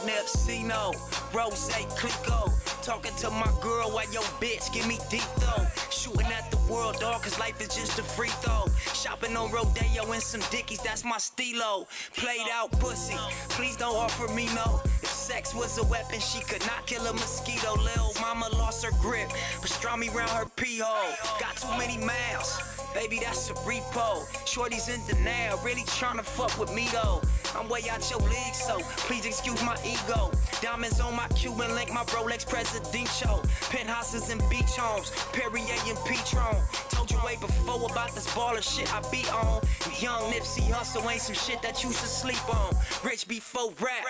Rose 1.33 1.69
Clico. 1.69 2.51
Talking 2.83 3.13
to 3.17 3.29
my 3.29 3.51
girl 3.61 3.91
while 3.91 4.11
your 4.11 4.23
bitch 4.41 4.73
give 4.73 4.87
me 4.87 4.97
deep 5.09 5.27
though. 5.37 5.65
Shooting 5.91 6.27
at 6.27 6.49
the 6.49 6.57
world, 6.71 6.99
dog, 6.99 7.21
cause 7.23 7.37
life 7.39 7.59
is 7.61 7.67
just 7.67 7.99
a 7.99 8.03
free 8.03 8.29
throw. 8.41 8.65
Shopping 8.93 9.35
on 9.37 9.51
Rodeo 9.51 10.11
and 10.11 10.23
some 10.23 10.41
dickies, 10.49 10.81
that's 10.81 11.03
my 11.03 11.17
stilo. 11.17 11.87
Played 12.15 12.47
out 12.51 12.71
pussy, 12.79 13.17
please 13.49 13.75
don't 13.75 13.95
offer 13.95 14.31
me 14.33 14.45
no. 14.55 14.81
If 15.03 15.09
sex 15.09 15.53
was 15.53 15.77
a 15.77 15.83
weapon, 15.83 16.19
she 16.19 16.41
could 16.41 16.65
not 16.65 16.87
kill 16.87 17.05
a 17.05 17.13
mosquito. 17.13 17.75
Lil' 17.75 18.13
mama 18.21 18.49
lost 18.53 18.83
her 18.85 18.91
grip, 19.01 19.29
pastrami 19.61 20.13
round 20.13 20.31
her 20.31 20.45
pee 20.55 20.79
hole. 20.79 21.15
Got 21.39 21.57
too 21.57 21.77
many 21.77 21.97
miles. 21.97 22.59
Baby, 22.93 23.19
that's 23.23 23.49
a 23.49 23.53
repo. 23.53 24.25
Shorty's 24.47 24.89
in 24.89 25.05
denial, 25.05 25.59
really 25.63 25.83
trying 25.85 26.17
to 26.17 26.23
fuck 26.23 26.57
with 26.59 26.73
me 26.73 26.87
though. 26.91 27.21
I'm 27.55 27.67
way 27.69 27.81
out 27.89 28.09
your 28.09 28.19
league, 28.19 28.53
so 28.53 28.79
please 29.07 29.25
excuse 29.25 29.61
my 29.63 29.77
ego. 29.85 30.31
Diamonds 30.61 30.99
on 30.99 31.15
my 31.15 31.27
Cuban 31.29 31.73
link, 31.75 31.91
my 31.91 32.03
Rolex 32.05 32.47
Presidential. 32.47 33.43
Penthouses 33.69 34.29
and 34.29 34.41
beach 34.49 34.75
homes, 34.77 35.11
Perrier 35.33 35.77
and 35.87 35.97
Petron. 35.99 36.57
Told 36.89 37.11
you 37.11 37.17
way 37.25 37.37
before 37.39 37.89
about 37.89 38.13
this 38.15 38.27
baller 38.27 38.61
shit 38.63 38.93
I 38.93 39.01
be 39.11 39.27
on. 39.29 39.61
Young 39.99 40.31
Nipsey 40.31 40.69
Hustle 40.71 41.09
ain't 41.09 41.21
some 41.21 41.35
shit 41.35 41.61
that 41.61 41.83
you 41.83 41.91
should 41.91 42.09
sleep 42.09 42.55
on. 42.55 42.75
Rich 43.03 43.27
before 43.27 43.73
rap, 43.81 44.05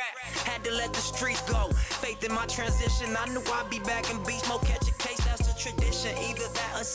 had 0.46 0.63
to 0.63 0.72
let 0.72 0.93
the 0.93 1.00
streets 1.01 1.41
go. 1.50 1.69
Faith 2.01 2.24
in 2.24 2.34
my 2.34 2.46
transition, 2.46 3.15
I 3.17 3.25
knew 3.29 3.41
I'd 3.53 3.69
be 3.69 3.79
back 3.79 4.10
in 4.12 4.22
beast 4.24 4.48
mode. 4.48 4.62
Catch 4.62 4.88
a 4.88 4.93
case, 4.93 5.19
that's 5.25 5.48
the 5.48 5.60
tradition. 5.60 6.15
Either 6.17 6.48
that 6.53 6.68
El 6.79 6.86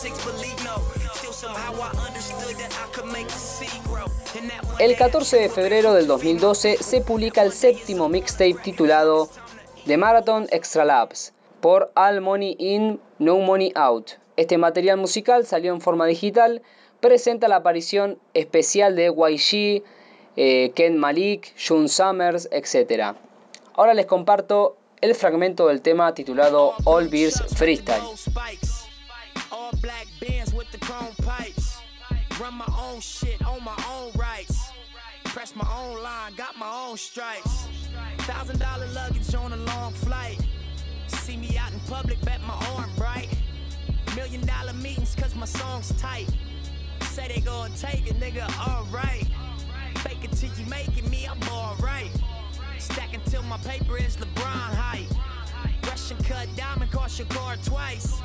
day 4.79 4.93
I 4.93 4.95
14 4.95 5.37
de 5.37 5.49
febrero 5.51 5.93
del 5.93 6.07
2012 6.07 6.79
se 6.79 7.03
publica 7.03 7.43
el 7.43 7.53
séptimo 7.53 8.09
mixtape 8.09 8.57
titulado 8.63 9.29
The 9.85 9.99
Marathon 9.99 10.47
Extra 10.53 10.87
Labs 10.87 11.35
por 11.61 11.93
All 11.97 12.23
Money 12.23 12.57
In, 12.59 12.99
No 13.19 13.37
Money 13.37 13.73
Out. 13.75 14.13
Este 14.39 14.57
material 14.57 14.97
musical 14.97 15.45
salió 15.45 15.75
en 15.75 15.83
forma 15.83 16.07
digital, 16.07 16.63
presenta 17.01 17.47
la 17.49 17.57
aparición 17.57 18.19
especial 18.33 18.97
de 18.97 19.09
YG, 19.09 19.85
eh, 20.37 20.73
Ken 20.75 20.97
Malik, 20.97 21.53
June 21.59 21.89
Summers, 21.89 22.49
etc. 22.53 23.17
Ahora 23.75 23.93
les 23.93 24.07
comparto 24.07 24.79
el 25.03 25.15
fragmento 25.15 25.67
del 25.67 25.83
tema 25.83 26.15
titulado 26.15 26.73
All 26.85 27.09
Beers 27.09 27.43
Freestyle. 27.55 28.01
Black 29.81 30.07
bands 30.21 30.53
with 30.55 30.71
the 30.73 30.79
chrome 30.79 31.15
pipes. 31.23 31.79
Run 32.41 32.55
my 32.55 32.73
own 32.79 33.01
shit 33.01 33.45
on 33.47 33.63
my 33.65 33.77
own 33.91 34.11
rights. 34.19 34.71
Press 35.25 35.55
my 35.55 35.69
own 35.77 36.03
line, 36.03 36.35
got 36.37 36.57
my 36.57 36.71
own 36.71 36.97
stripes. 36.97 37.69
Thousand 38.19 38.59
dollar 38.61 38.87
luggage 38.89 39.35
on 39.35 39.53
a 39.53 39.57
long 39.57 39.93
flight. 39.93 40.39
See 41.09 41.37
me 41.37 41.57
out 41.59 41.73
in 41.73 41.81
public, 41.81 42.21
bet 42.23 42.41
my 42.43 42.55
arm 42.75 42.91
bright. 42.97 43.29
Million 44.17 44.47
dollar 44.47 44.73
meetings 44.75 45.15
cause 45.17 45.35
my 45.35 45.47
song's 45.47 45.91
tight. 46.01 46.29
Say 47.03 47.29
they 47.29 47.41
gonna 47.41 47.75
take 47.77 48.07
it, 48.07 48.19
nigga, 48.21 48.49
alright. 48.67 49.27
Fake 49.99 50.25
it 50.25 50.33
till 50.33 50.51
you 50.59 50.67
making 50.67 51.09
me, 51.11 51.27
I'm 51.27 51.43
alright. 51.49 52.11
Stacking 52.79 53.21
till 53.27 53.43
my 53.43 53.59
paper 53.59 53.97
is 53.97 54.17
LeBron 54.17 54.75
height. 54.75 55.09
Russian 55.87 56.17
cut 56.25 56.49
diamond 56.57 56.91
cost 56.91 57.19
your 57.19 57.29
car 57.29 57.57
twice. 57.65 58.21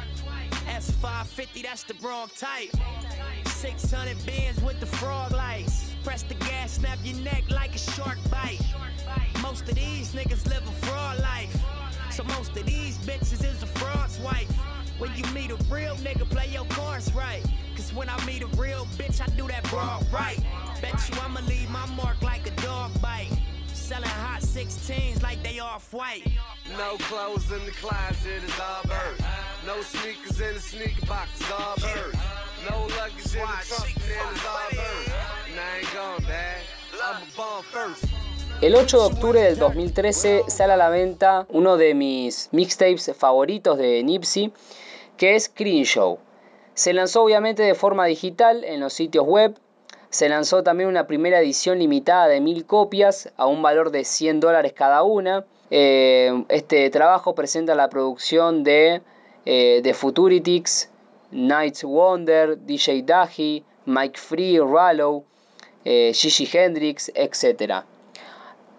S550, 0.52 1.64
that's 1.64 1.84
the 1.84 1.96
wrong 2.02 2.30
type. 2.38 2.70
600 3.46 4.18
bins 4.26 4.62
with 4.62 4.80
the 4.80 4.86
frog 4.86 5.32
lights. 5.32 5.94
Press 6.04 6.24
the 6.24 6.36
gas, 6.36 6.74
snap 6.74 6.98
your 7.04 7.18
neck 7.18 7.44
like 7.50 7.76
a 7.76 7.78
shark 7.78 8.18
bite. 8.32 8.60
Most 9.42 9.68
of 9.68 9.76
these 9.76 10.14
niggas 10.14 10.48
live 10.48 10.68
a 10.68 10.72
fraud 10.86 11.20
life. 11.20 11.56
So 12.12 12.24
most 12.24 12.56
of 12.58 12.66
these 12.66 12.98
bitches 13.00 13.44
is 13.44 13.64
a 13.64 13.68
fraud's 13.68 14.20
wife. 14.20 14.52
When 14.98 15.16
you 15.16 15.24
meet 15.34 15.52
a 15.52 15.56
real 15.74 15.96
nigga, 15.96 16.30
play 16.30 16.48
your 16.48 16.66
cards 16.66 17.14
right. 17.14 17.44
Cause 17.76 17.94
when 17.94 18.10
I 18.10 18.24
meet 18.26 18.44
a 18.44 18.48
real 18.48 18.86
bitch, 18.98 19.22
I 19.22 19.28
do 19.36 19.48
that 19.48 19.64
broad 19.70 20.06
right. 20.12 20.40
Bet 20.82 20.94
you 21.10 21.22
I'ma 21.22 21.40
leave 21.48 21.70
my 21.70 21.86
mark 21.96 22.22
like 22.22 22.46
a 22.48 22.62
dog 22.62 22.92
bite. 23.02 23.30
Selling 23.74 24.10
hot 24.10 24.42
16s 24.42 25.24
like 25.24 25.42
they 25.44 25.60
off 25.60 25.94
white. 25.94 26.28
No 26.78 26.98
clothes 26.98 27.52
in 27.52 27.64
the 27.66 27.72
closet 27.72 28.44
is 28.44 28.60
all 28.60 28.84
bird. 28.84 29.24
No 29.66 29.82
sneakers 29.84 30.40
in 30.40 30.54
the 30.54 30.60
sneaker 30.60 31.06
box 31.06 31.42
all 31.52 31.76
bird. 31.76 32.16
No 32.70 32.88
luggage 32.96 33.36
in 33.36 33.42
the 33.42 33.66
trunk 33.68 33.98
all 34.18 34.70
bird. 34.72 35.12
And 35.50 35.60
I 35.60 35.78
ain't 35.80 35.94
gone, 35.94 36.24
dad. 36.24 36.62
I'm 37.04 37.24
a 37.24 37.36
bomb 37.36 37.64
first. 37.64 38.06
El 38.62 38.76
8 38.76 38.98
de 38.98 39.04
octubre 39.04 39.42
del 39.42 39.58
2013 39.58 40.44
sale 40.48 40.74
a 40.74 40.78
la 40.78 40.90
venta 40.90 41.46
uno 41.50 41.78
de 41.78 41.94
mis 41.94 42.50
mixtapes 42.52 43.12
favoritos 43.18 43.78
de 43.78 44.04
Nipsey, 44.04 44.52
que 45.18 45.36
es 45.36 45.50
Crenshaw. 45.50 46.20
Se 46.74 46.94
lanzó 46.94 47.24
obviamente 47.24 47.64
de 47.64 47.76
forma 47.76 48.06
digital 48.06 48.64
en 48.64 48.80
los 48.80 48.94
sitios 48.94 49.26
web. 49.26 49.58
Se 50.10 50.30
lanzó 50.30 50.64
también 50.64 50.90
una 50.90 51.08
primera 51.08 51.40
edición 51.40 51.80
limitada 51.80 52.28
de 52.28 52.42
mil 52.42 52.66
copias 52.66 53.32
a 53.38 53.46
un 53.46 53.62
valor 53.62 53.92
de 53.92 54.06
100 54.06 54.40
dólares 54.40 54.74
cada 54.74 55.04
una. 55.04 55.46
Eh, 55.70 56.46
este 56.50 56.90
trabajo 56.90 57.36
presenta 57.36 57.76
la 57.76 57.90
producción 57.90 58.64
de 58.64 59.02
eh, 59.46 59.82
The 59.84 59.94
Futuritics, 59.94 60.90
Nights 61.32 61.84
Wonder, 61.84 62.58
DJ 62.58 63.04
Dahi, 63.06 63.64
Mike 63.86 64.20
Free, 64.20 64.60
Rallow, 64.60 65.26
eh, 65.86 66.12
Gigi 66.14 66.48
Hendrix, 66.52 67.12
etc. 67.16 67.84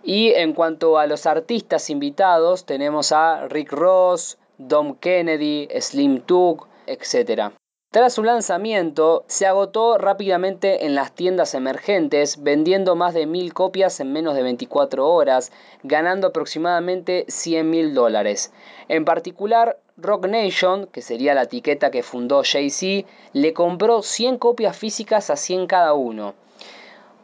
Y 0.02 0.32
en 0.34 0.52
cuanto 0.54 0.98
a 0.98 1.06
los 1.06 1.26
artistas 1.26 1.90
invitados, 1.90 2.64
tenemos 2.64 3.12
a 3.12 3.48
Rick 3.48 3.72
Ross, 3.72 4.38
Dom 4.58 4.96
Kennedy, 4.96 5.68
Slim 5.80 6.22
Tug, 6.22 6.66
etc. 6.86 7.52
Tras 7.92 8.12
su 8.12 8.22
lanzamiento, 8.22 9.24
se 9.26 9.48
agotó 9.48 9.98
rápidamente 9.98 10.86
en 10.86 10.94
las 10.94 11.10
tiendas 11.10 11.54
emergentes, 11.54 12.40
vendiendo 12.40 12.94
más 12.94 13.14
de 13.14 13.26
mil 13.26 13.52
copias 13.52 13.98
en 13.98 14.12
menos 14.12 14.36
de 14.36 14.44
24 14.44 15.08
horas, 15.12 15.50
ganando 15.82 16.28
aproximadamente 16.28 17.24
100 17.26 17.68
mil 17.68 17.92
dólares. 17.92 18.52
En 18.86 19.04
particular, 19.04 19.76
Rock 19.96 20.28
Nation, 20.28 20.86
que 20.86 21.02
sería 21.02 21.34
la 21.34 21.42
etiqueta 21.42 21.90
que 21.90 22.04
fundó 22.04 22.42
Jay-Z, 22.44 23.08
le 23.32 23.52
compró 23.54 24.02
100 24.02 24.38
copias 24.38 24.76
físicas 24.76 25.28
a 25.28 25.34
100 25.34 25.66
cada 25.66 25.92
uno. 25.92 26.34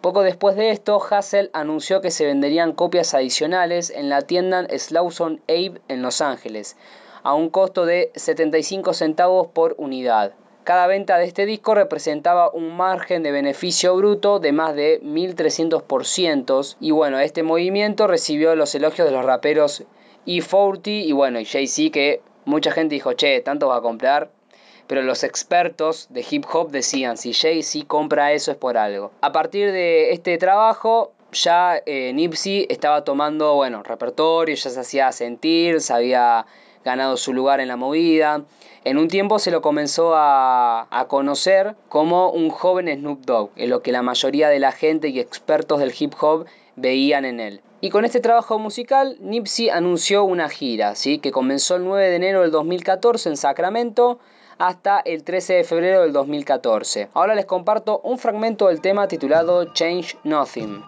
Poco 0.01 0.23
después 0.23 0.57
de 0.57 0.71
esto, 0.71 1.01
Hassel 1.01 1.49
anunció 1.53 2.01
que 2.01 2.11
se 2.11 2.27
venderían 2.27 2.73
copias 2.73 3.15
adicionales 3.15 3.91
en 3.91 4.09
la 4.09 4.23
tienda 4.23 4.67
Slauson 4.77 5.41
Abe 5.47 5.81
en 5.87 6.03
Los 6.03 6.21
Ángeles, 6.21 6.77
a 7.23 7.35
un 7.35 7.51
costo 7.51 7.87
de 7.87 8.11
75 8.17 8.95
centavos 8.95 9.47
por 9.47 9.77
unidad. 9.79 10.33
Cada 10.67 10.89
venta 10.89 11.17
de 11.17 11.27
este 11.27 11.47
disco 11.47 11.77
representaba 11.77 12.51
un 12.51 12.77
margen 12.77 13.23
de 13.23 13.31
beneficio 13.31 13.95
bruto 13.95 14.41
de 14.41 14.51
más 14.51 14.75
de 14.75 15.01
1300% 15.01 16.77
y 16.81 16.91
bueno, 16.91 17.21
este 17.21 17.45
movimiento 17.45 18.09
recibió 18.09 18.57
los 18.57 18.75
elogios 18.75 19.07
de 19.07 19.15
los 19.15 19.25
raperos 19.25 19.85
E40 20.27 21.05
y 21.05 21.13
bueno, 21.13 21.39
y 21.39 21.45
Jay-Z 21.45 21.93
que 21.93 22.21
mucha 22.47 22.73
gente 22.73 22.97
dijo, 22.97 23.13
che, 23.13 23.41
tanto 23.43 23.69
va 23.69 23.77
a 23.77 23.81
comprar, 23.81 24.33
pero 24.89 25.03
los 25.03 25.23
expertos 25.23 26.09
de 26.11 26.27
hip 26.29 26.45
hop 26.53 26.73
decían, 26.73 27.17
si 27.17 27.33
Jay-Z 27.33 27.87
compra 27.87 28.33
eso 28.33 28.51
es 28.51 28.57
por 28.57 28.77
algo. 28.77 29.13
A 29.21 29.31
partir 29.31 29.71
de 29.71 30.11
este 30.11 30.37
trabajo, 30.37 31.13
ya 31.31 31.81
eh, 31.87 32.13
Nipsey 32.13 32.67
estaba 32.69 33.05
tomando, 33.05 33.55
bueno, 33.55 33.85
repertorio, 33.85 34.57
ya 34.57 34.71
se 34.71 34.81
hacía 34.81 35.13
sentir, 35.13 35.81
se 35.81 35.93
había 35.93 36.45
ganado 36.87 37.17
su 37.17 37.35
lugar 37.35 37.59
en 37.59 37.67
la 37.67 37.77
movida. 37.77 38.45
En 38.85 38.97
un 38.97 39.09
tiempo 39.09 39.41
se 39.41 39.51
lo 39.51 39.61
comenzó 39.61 40.15
a, 40.15 40.87
a 40.89 41.09
conocer 41.09 41.75
como 41.89 42.31
un 42.31 42.49
joven 42.49 42.89
Snoop 42.89 43.27
Dogg, 43.27 43.51
en 43.57 43.71
lo 43.71 43.83
que 43.83 43.91
la 43.91 44.03
mayoría 44.03 44.49
de 44.49 44.61
la 44.61 44.71
gente 44.71 45.09
y 45.09 45.19
expertos 45.19 45.81
del 45.81 45.93
hip 45.99 46.15
hop 46.21 46.47
veían 46.77 47.25
en 47.25 47.41
él. 47.41 47.61
Y 47.81 47.91
con 47.91 48.05
este 48.05 48.21
trabajo 48.21 48.61
musical, 48.61 49.17
Nipsey 49.21 49.69
anunció 49.69 50.23
una 50.23 50.49
gira, 50.49 50.95
¿sí? 50.95 51.19
que 51.19 51.33
comenzó 51.33 51.75
el 51.75 51.85
9 51.85 52.09
de 52.09 52.17
enero 52.17 52.43
del 52.43 52.53
2014 52.53 53.31
en 53.31 53.37
Sacramento 53.37 54.21
hasta 54.57 55.01
el 55.01 55.25
13 55.25 55.55
de 55.55 55.65
febrero 55.65 56.03
del 56.03 56.13
2014. 56.13 57.09
Ahora 57.15 57.35
les 57.35 57.47
comparto 57.47 58.01
un 58.05 58.19
fragmento 58.19 58.69
del 58.69 58.81
tema 58.81 59.09
titulado 59.09 59.73
Change 59.75 60.17
Nothing. 60.23 60.85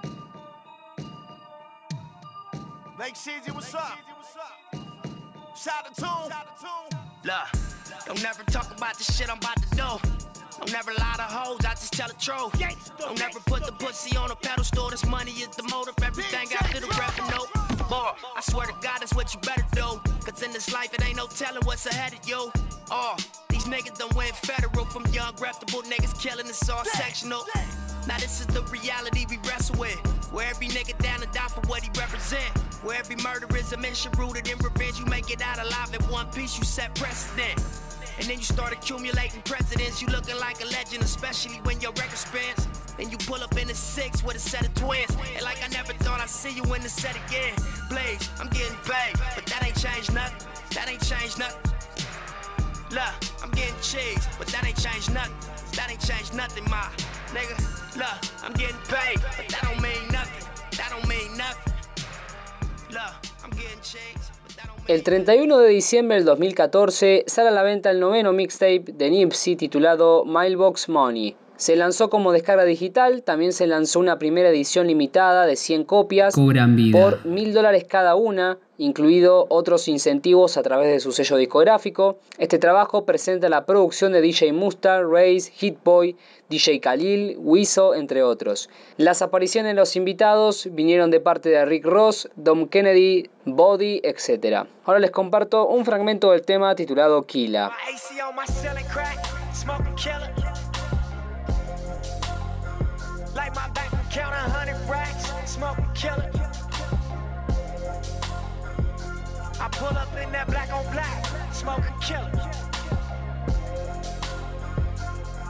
Shout 5.59 5.93
to 5.93 6.01
Tune. 6.01 6.31
Look, 7.25 7.35
don't 8.07 8.23
never 8.23 8.45
talk 8.45 8.71
about 8.77 8.97
the 8.97 9.03
shit 9.03 9.29
I'm 9.29 9.39
about 9.39 9.57
to 9.57 9.71
do. 9.71 10.11
Don't 10.59 10.73
never 10.73 10.93
lie 10.93 11.15
to 11.17 11.23
hoes, 11.23 11.65
I 11.65 11.71
just 11.71 11.93
tell 11.95 12.07
the 12.07 12.15
truth. 12.15 12.53
Don't 12.99 13.19
never 13.19 13.41
put 13.41 13.67
the 13.67 13.73
pussy 13.73 14.17
on 14.17 14.31
a 14.31 14.37
pedestal. 14.37 14.91
This 14.91 15.05
money 15.05 15.33
is 15.33 15.49
the 15.49 15.65
motive, 15.65 15.95
everything 16.03 16.49
after 16.55 16.79
the 16.79 16.87
revenue. 16.87 17.45
Boy, 17.89 18.11
I 18.37 18.41
swear 18.41 18.67
to 18.67 18.73
God, 18.81 19.01
that's 19.01 19.15
what 19.15 19.35
you 19.35 19.41
better 19.41 19.65
do. 19.73 20.01
Cause 20.25 20.43
in 20.43 20.53
this 20.53 20.73
life, 20.73 20.95
it 20.95 21.05
ain't 21.05 21.17
no 21.17 21.27
telling 21.27 21.63
what's 21.65 21.87
ahead 21.87 22.13
of 22.13 22.29
you. 22.29 22.53
Oh, 22.93 23.17
these 23.49 23.65
niggas 23.65 23.99
done 23.99 24.15
went 24.15 24.37
federal 24.37 24.85
from 24.85 25.07
young, 25.07 25.35
reputable 25.41 25.83
niggas 25.83 26.21
killing 26.23 26.47
us 26.47 26.69
all 26.69 26.85
sectional. 26.85 27.45
Now 28.09 28.17
this 28.17 28.41
is 28.41 28.47
the 28.47 28.63
reality 28.73 29.27
we 29.29 29.37
wrestle 29.47 29.79
with. 29.79 29.95
Where 30.33 30.49
every 30.49 30.69
nigga 30.69 30.97
down 30.97 31.21
to 31.21 31.27
die 31.27 31.49
for 31.49 31.61
what 31.69 31.83
he 31.83 31.91
represent. 32.01 32.49
Where 32.83 32.97
every 32.97 33.17
murder 33.17 33.47
is 33.55 33.71
a 33.75 33.77
mission 33.77 34.13
rooted 34.13 34.49
in 34.49 34.57
revenge. 34.59 34.99
You 34.99 35.05
make 35.05 35.31
it 35.31 35.43
out 35.43 35.59
alive 35.59 35.93
in 35.93 36.01
one 36.09 36.27
piece, 36.31 36.59
you 36.59 36.65
set 36.65 36.95
precedent. 36.95 37.63
And 38.19 38.27
then 38.27 38.39
you 38.39 38.45
start 38.45 38.73
accumulating 38.73 39.43
presidents. 39.43 40.01
You 40.01 40.09
looking 40.09 40.39
like 40.39 40.63
a 40.63 40.67
legend, 40.69 41.05
especially 41.05 41.57
when 41.65 41.83
your 41.83 41.93
record 41.93 42.17
spins. 42.17 42.67
And 42.99 43.13
you 43.13 43.19
pull 43.19 43.45
up 43.45 43.57
in 43.59 43.69
a 43.69 43.75
six 43.75 44.25
with 44.25 44.37
a 44.37 44.41
set 44.41 44.67
of 44.67 44.75
twins. 44.75 45.15
And 45.35 45.45
like 45.45 45.63
I 45.63 45.69
never 45.69 45.93
thought 45.93 46.21
I'd 46.21 46.31
see 46.31 46.51
you 46.51 46.65
in 46.75 46.81
the 46.81 46.89
set 46.89 47.15
again. 47.29 47.55
Blaze, 47.91 48.27
I'm 48.41 48.49
getting 48.49 48.77
paid, 48.89 49.21
but 49.35 49.45
that 49.47 49.63
ain't 49.67 49.79
changed 49.79 50.15
nothing. 50.15 50.49
That 50.75 50.89
ain't 50.89 51.05
changed 51.05 51.39
nothing. 51.39 51.73
Look, 52.91 53.15
I'm 53.45 53.51
getting 53.51 53.79
cheese, 53.83 54.27
but 54.39 54.47
that 54.49 54.67
ain't 54.67 54.81
changed 54.83 55.13
nothing. 55.13 55.35
That 55.77 55.91
ain't 55.91 56.01
changed 56.01 56.33
nothing, 56.33 56.65
my 56.71 56.89
nigga. 57.37 57.88
El 64.89 65.03
31 65.03 65.59
de 65.59 65.69
diciembre 65.69 66.17
del 66.17 66.25
2014 66.25 67.25
sale 67.27 67.49
a 67.49 67.53
la 67.53 67.63
venta 67.63 67.91
el 67.91 68.01
noveno 68.01 68.33
mixtape 68.33 68.85
de 68.87 69.11
Nipsey 69.11 69.55
titulado 69.55 70.25
Mailbox 70.25 70.89
Money. 70.89 71.37
Se 71.59 71.75
lanzó 71.75 72.09
como 72.09 72.31
descarga 72.31 72.65
digital, 72.65 73.25
también 73.25 73.53
se 73.53 73.67
lanzó 73.67 73.99
una 73.99 74.17
primera 74.17 74.49
edición 74.49 74.87
limitada 74.87 75.45
de 75.45 75.57
100 75.57 75.85
copias 75.85 76.35
por 76.37 77.27
mil 77.27 77.53
dólares 77.53 77.85
cada 77.89 78.15
una, 78.15 78.59
incluido 78.79 79.45
otros 79.49 79.89
incentivos 79.89 80.57
a 80.57 80.63
través 80.63 80.93
de 80.93 81.01
su 81.01 81.11
sello 81.11 81.37
discográfico. 81.37 82.19
Este 82.39 82.61
trabajo 82.61 83.05
presenta 83.05 83.49
la 83.49 83.67
producción 83.67 84.13
de 84.13 84.21
DJ 84.21 84.53
Mustar, 84.53 85.05
Race, 85.05 85.51
Hitboy, 85.51 86.15
DJ 86.49 86.79
Khalil, 86.79 87.37
Wiso, 87.41 87.97
entre 87.97 88.23
otros. 88.23 88.71
Las 88.97 89.21
apariciones 89.21 89.71
de 89.71 89.81
los 89.81 89.97
invitados 89.97 90.69
vinieron 90.71 91.11
de 91.11 91.19
parte 91.19 91.49
de 91.49 91.65
Rick 91.65 91.85
Ross, 91.85 92.29
Dom 92.37 92.69
Kennedy, 92.69 93.31
Body, 93.47 94.01
etc. 94.05 94.69
Ahora 94.85 95.01
les 95.01 95.11
comparto 95.11 95.67
un 95.67 95.85
fragmento 95.85 96.31
del 96.31 96.43
tema 96.43 96.77
titulado 96.77 97.27
Killa. 97.27 97.73
Like 103.39 103.55
my 103.55 103.69
bank 103.69 103.93
account, 103.93 104.35
a 104.35 104.51
hundred 104.51 104.81
racks, 104.91 105.31
smoking 105.49 105.89
killer. 105.95 106.29
I 109.61 109.69
pull 109.71 109.97
up 109.97 110.13
in 110.21 110.33
that 110.33 110.49
black 110.49 110.73
on 110.73 110.83
black, 110.93 111.25
smoking 111.53 111.95
killer. 112.01 112.33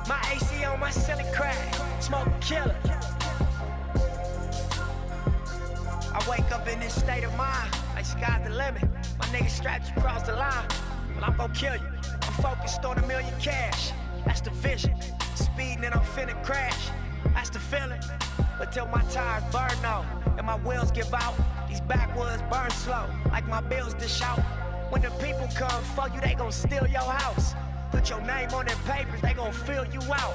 My 0.06 0.20
AC 0.30 0.64
on 0.66 0.78
my 0.78 0.90
silly 0.90 1.24
crack, 1.32 1.56
smoking 2.02 2.38
killer. 2.40 2.76
I 6.12 6.26
wake 6.28 6.52
up 6.52 6.68
in 6.68 6.80
this 6.80 6.94
state 6.94 7.24
of 7.24 7.34
mind, 7.38 7.74
like 7.94 8.04
sky's 8.04 8.46
the 8.46 8.54
limit. 8.54 8.84
My 9.18 9.24
nigga 9.32 9.48
strapped 9.48 9.88
you 9.88 9.94
across 9.96 10.24
the 10.24 10.36
line, 10.36 10.68
but 11.14 11.24
I'm 11.24 11.38
gon' 11.38 11.54
kill 11.54 11.74
you. 11.74 11.88
I'm 12.20 12.34
focused 12.34 12.84
on 12.84 12.98
a 12.98 13.06
million 13.06 13.32
cash, 13.40 13.92
that's 14.26 14.42
the 14.42 14.50
vision. 14.50 14.94
Speeding 15.36 15.86
and 15.86 15.94
I'm 15.94 16.02
finna 16.02 16.36
crash. 16.44 16.90
That's 17.38 17.50
the 17.50 17.60
feeling. 17.60 18.00
But 18.58 18.72
till 18.72 18.86
my 18.86 19.00
tires 19.12 19.44
burn 19.52 19.84
out 19.84 20.04
and 20.36 20.44
my 20.44 20.56
wheels 20.56 20.90
give 20.90 21.14
out, 21.14 21.36
these 21.68 21.80
backwoods 21.80 22.42
burn 22.50 22.68
slow, 22.70 23.06
like 23.30 23.46
my 23.46 23.60
bills 23.60 23.94
dish 23.94 24.20
out. 24.22 24.40
When 24.90 25.02
the 25.02 25.10
people 25.22 25.48
come 25.54 25.84
for 25.94 26.08
you, 26.12 26.20
they 26.20 26.34
gon' 26.34 26.50
steal 26.50 26.88
your 26.88 27.08
house. 27.08 27.54
Put 27.92 28.10
your 28.10 28.20
name 28.22 28.50
on 28.50 28.66
their 28.66 28.82
papers, 28.86 29.20
they 29.20 29.34
gon' 29.34 29.52
fill 29.52 29.86
you 29.86 30.00
out. 30.12 30.34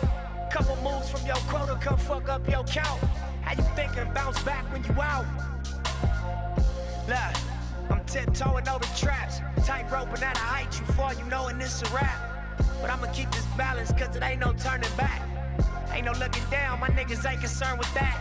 Couple 0.50 0.78
moves 0.78 1.10
from 1.10 1.26
your 1.26 1.36
quota, 1.52 1.78
come 1.82 1.98
fuck 1.98 2.30
up 2.30 2.50
your 2.50 2.64
count. 2.64 3.02
How 3.42 3.52
you 3.52 3.68
thinking 3.76 4.10
bounce 4.14 4.42
back 4.44 4.64
when 4.72 4.82
you 4.86 5.02
out? 5.02 5.26
Look, 7.10 7.36
I'm 7.92 8.06
tiptoeing 8.06 8.70
over 8.70 8.86
traps, 8.96 9.42
tight 9.68 9.92
roping 9.92 10.24
at 10.24 10.38
a 10.38 10.40
height 10.40 10.80
you 10.80 10.86
fall, 10.94 11.14
you 11.14 11.26
know, 11.26 11.48
and 11.48 11.60
this 11.60 11.82
a 11.82 11.86
rap. 11.94 12.56
But 12.80 12.92
I'ma 12.92 13.12
keep 13.12 13.30
this 13.32 13.46
balance, 13.58 13.92
cause 13.92 14.16
it 14.16 14.24
ain't 14.24 14.40
no 14.40 14.54
turning 14.54 14.90
back. 14.96 15.33
Ain't 15.94 16.06
no 16.06 16.12
looking 16.14 16.44
down, 16.50 16.80
my 16.80 16.90
niggas 16.90 17.24
ain't 17.30 17.40
concerned 17.40 17.78
with 17.78 17.94
that. 17.94 18.18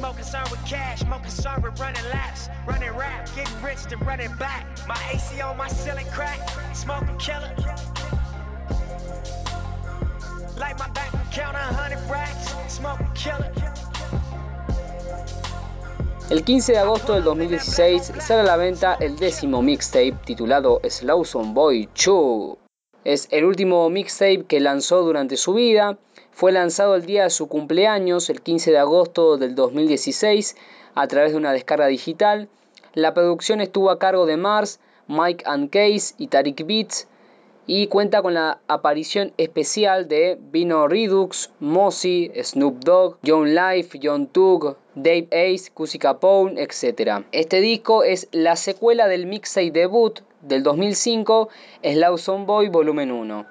More 0.00 0.12
concerned 0.12 0.48
with 0.50 0.64
cash, 0.66 1.04
more 1.04 1.20
concerned 1.20 1.62
with 1.62 1.78
running 1.78 2.04
laps, 2.10 2.48
running 2.66 2.90
rap, 2.96 3.28
getting 3.36 3.62
rich, 3.62 3.84
then 3.88 4.00
running 4.00 4.34
back. 4.36 4.66
My 4.88 4.98
AC 5.12 5.40
on 5.40 5.56
my 5.56 5.68
ceiling 5.68 6.06
crack, 6.12 6.40
smoking 6.74 7.16
killer. 7.18 7.54
Like 10.58 10.78
my 10.78 10.88
bank 10.88 11.14
account, 11.14 11.56
a 11.56 11.60
hundred 11.60 12.10
racks, 12.10 12.54
smoking 12.68 13.10
killer. 13.14 13.52
El 16.28 16.42
15 16.42 16.72
de 16.72 16.78
agosto 16.78 17.14
del 17.14 17.22
2016 17.22 18.14
sale 18.18 18.40
a 18.40 18.44
la 18.44 18.56
venta 18.56 18.96
el 18.98 19.16
décimo 19.16 19.62
mixtape 19.62 20.16
titulado 20.24 20.80
Slawson 20.82 21.54
Boy 21.54 21.88
2. 21.94 22.58
Es 23.04 23.28
el 23.30 23.44
último 23.44 23.88
mixtape 23.90 24.44
que 24.48 24.58
lanzó 24.58 25.02
durante 25.02 25.36
su 25.36 25.54
vida 25.54 25.96
fue 26.36 26.52
lanzado 26.52 26.96
el 26.96 27.06
día 27.06 27.22
de 27.22 27.30
su 27.30 27.48
cumpleaños, 27.48 28.28
el 28.28 28.42
15 28.42 28.70
de 28.70 28.76
agosto 28.76 29.38
del 29.38 29.54
2016, 29.54 30.54
a 30.94 31.08
través 31.08 31.32
de 31.32 31.38
una 31.38 31.54
descarga 31.54 31.86
digital. 31.86 32.50
La 32.92 33.14
producción 33.14 33.62
estuvo 33.62 33.88
a 33.88 33.98
cargo 33.98 34.26
de 34.26 34.36
Mars, 34.36 34.78
Mike 35.08 35.44
and 35.46 35.70
Case 35.70 36.14
y 36.18 36.26
Tariq 36.26 36.66
Beats 36.66 37.08
y 37.66 37.86
cuenta 37.86 38.20
con 38.20 38.34
la 38.34 38.60
aparición 38.68 39.32
especial 39.38 40.08
de 40.08 40.38
Vino 40.38 40.86
Redux, 40.86 41.52
Mossy, 41.58 42.30
Snoop 42.42 42.84
Dogg, 42.84 43.16
John 43.26 43.54
Life, 43.54 43.98
John 44.02 44.26
Tug, 44.26 44.76
Dave 44.94 45.28
Ace, 45.32 45.70
Cusi 45.72 45.98
Capone, 45.98 46.60
etc. 46.60 47.24
Este 47.32 47.62
disco 47.62 48.02
es 48.04 48.28
la 48.32 48.56
secuela 48.56 49.08
del 49.08 49.24
mixtape 49.24 49.70
debut 49.70 50.20
del 50.42 50.62
2005, 50.62 51.48
Slawson 51.82 52.44
Boy 52.44 52.68
Volumen 52.68 53.10
1. 53.10 53.46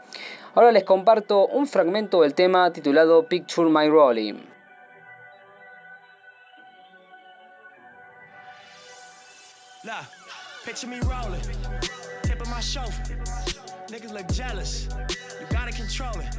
Ahora 0.56 0.72
les 0.72 0.86
comparto 0.86 1.48
un 1.48 1.68
fragmento 1.68 2.22
del 2.22 2.34
tema 2.34 2.72
titulado 2.72 3.28
Picture 3.28 3.70
My 3.70 3.90
Rolling. 3.90 4.42
Nah, 9.84 10.02
picture 10.64 10.88
me 10.88 11.02
rolling, 11.02 11.42
tip 12.24 12.40
of 12.40 12.48
my 12.48 12.62
chauffeur. 12.62 13.18
Niggas 13.90 14.14
look 14.14 14.28
jealous, 14.32 14.88
you 15.42 15.46
gotta 15.50 15.74
control 15.74 16.18
it. 16.22 16.34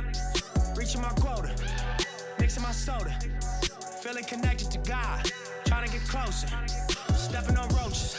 Reaching 0.74 1.02
my 1.02 1.12
quota, 1.20 1.54
mixing 2.40 2.62
my 2.62 2.72
soda. 2.72 3.14
Feeling 4.00 4.24
connected 4.24 4.70
to 4.70 4.78
God, 4.78 5.30
trying 5.66 5.86
to 5.86 5.92
get 5.92 6.08
closer. 6.08 6.48
Stepping 7.14 7.58
on 7.58 7.68
roaches, 7.76 8.16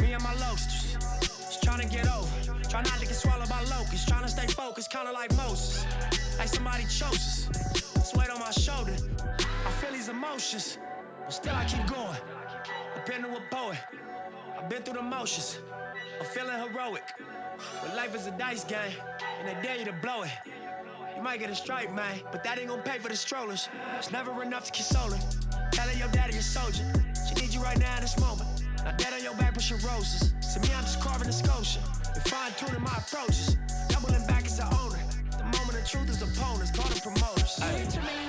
me 0.00 0.14
and 0.14 0.22
my 0.24 0.34
loasters. 0.34 0.96
Just 1.20 1.62
trying 1.62 1.80
to 1.80 1.86
get 1.86 2.08
over. 2.08 2.31
Try 2.72 2.80
not 2.80 3.00
to 3.00 3.04
get 3.06 3.14
swallowed 3.14 3.50
by 3.50 3.60
locusts. 3.64 4.06
Trying 4.06 4.22
to 4.22 4.30
stay 4.30 4.46
focused, 4.46 4.90
kinda 4.90 5.12
like 5.12 5.30
Moses. 5.36 5.84
Like 6.38 6.48
somebody 6.48 6.84
chose 6.84 7.50
us. 7.50 8.14
Weight 8.16 8.30
on 8.30 8.40
my 8.40 8.50
shoulder. 8.50 8.96
I 9.66 9.70
feel 9.72 9.92
these 9.92 10.08
emotions, 10.08 10.78
but 11.20 11.34
still 11.34 11.54
I 11.54 11.66
keep 11.66 11.86
going. 11.86 12.16
I've 12.96 13.04
been 13.04 13.20
to 13.24 13.36
a 13.36 13.42
poet. 13.50 13.76
I've 14.58 14.70
been 14.70 14.82
through 14.84 14.94
the 14.94 15.02
motions. 15.02 15.58
I'm 16.18 16.24
feeling 16.24 16.58
heroic. 16.60 17.04
But 17.82 17.94
life 17.94 18.14
is 18.14 18.26
a 18.26 18.30
dice 18.30 18.64
game, 18.64 18.96
and 19.38 19.48
they 19.48 19.62
dare 19.62 19.76
you 19.76 19.84
to 19.84 19.92
blow 19.92 20.22
it. 20.22 20.30
You 21.14 21.22
might 21.22 21.40
get 21.40 21.50
a 21.50 21.54
stripe, 21.54 21.92
man, 21.92 22.22
but 22.32 22.42
that 22.44 22.58
ain't 22.58 22.68
gonna 22.68 22.80
pay 22.80 22.98
for 23.00 23.10
the 23.10 23.16
strollers. 23.16 23.68
It's 23.98 24.10
never 24.10 24.42
enough 24.42 24.64
to 24.64 24.72
console 24.72 25.10
her. 25.10 25.20
Telling 25.72 25.98
your 25.98 26.08
daddy 26.08 26.38
a 26.38 26.42
soldier. 26.42 26.90
She 27.28 27.34
needs 27.34 27.54
you 27.54 27.62
right 27.62 27.78
now 27.78 27.96
in 27.96 28.00
this 28.00 28.18
moment. 28.18 28.48
Now 28.82 28.92
dead 28.92 29.12
on 29.12 29.22
your 29.22 29.34
back, 29.34 29.52
pushing 29.52 29.76
roses. 29.86 30.32
To 30.54 30.60
me, 30.60 30.68
I'm 30.74 30.84
just 30.84 31.00
carving 31.02 31.28
a 31.28 31.32
sculpture. 31.32 32.01
And 32.52 32.60
fine 32.60 32.68
tuning 32.68 32.84
my 32.84 32.96
approaches. 32.98 33.56
Doubling 33.88 34.26
back 34.26 34.44
as 34.44 34.56
the 34.58 34.64
owner. 34.64 34.98
The 35.30 35.44
moment 35.44 35.78
of 35.78 35.88
truth 35.88 36.10
is 36.10 36.22
opponents. 36.22 36.70
Call 36.72 36.88
the 36.88 37.00
promoters. 37.00 37.60
Picture 37.60 38.00
me 38.02 38.20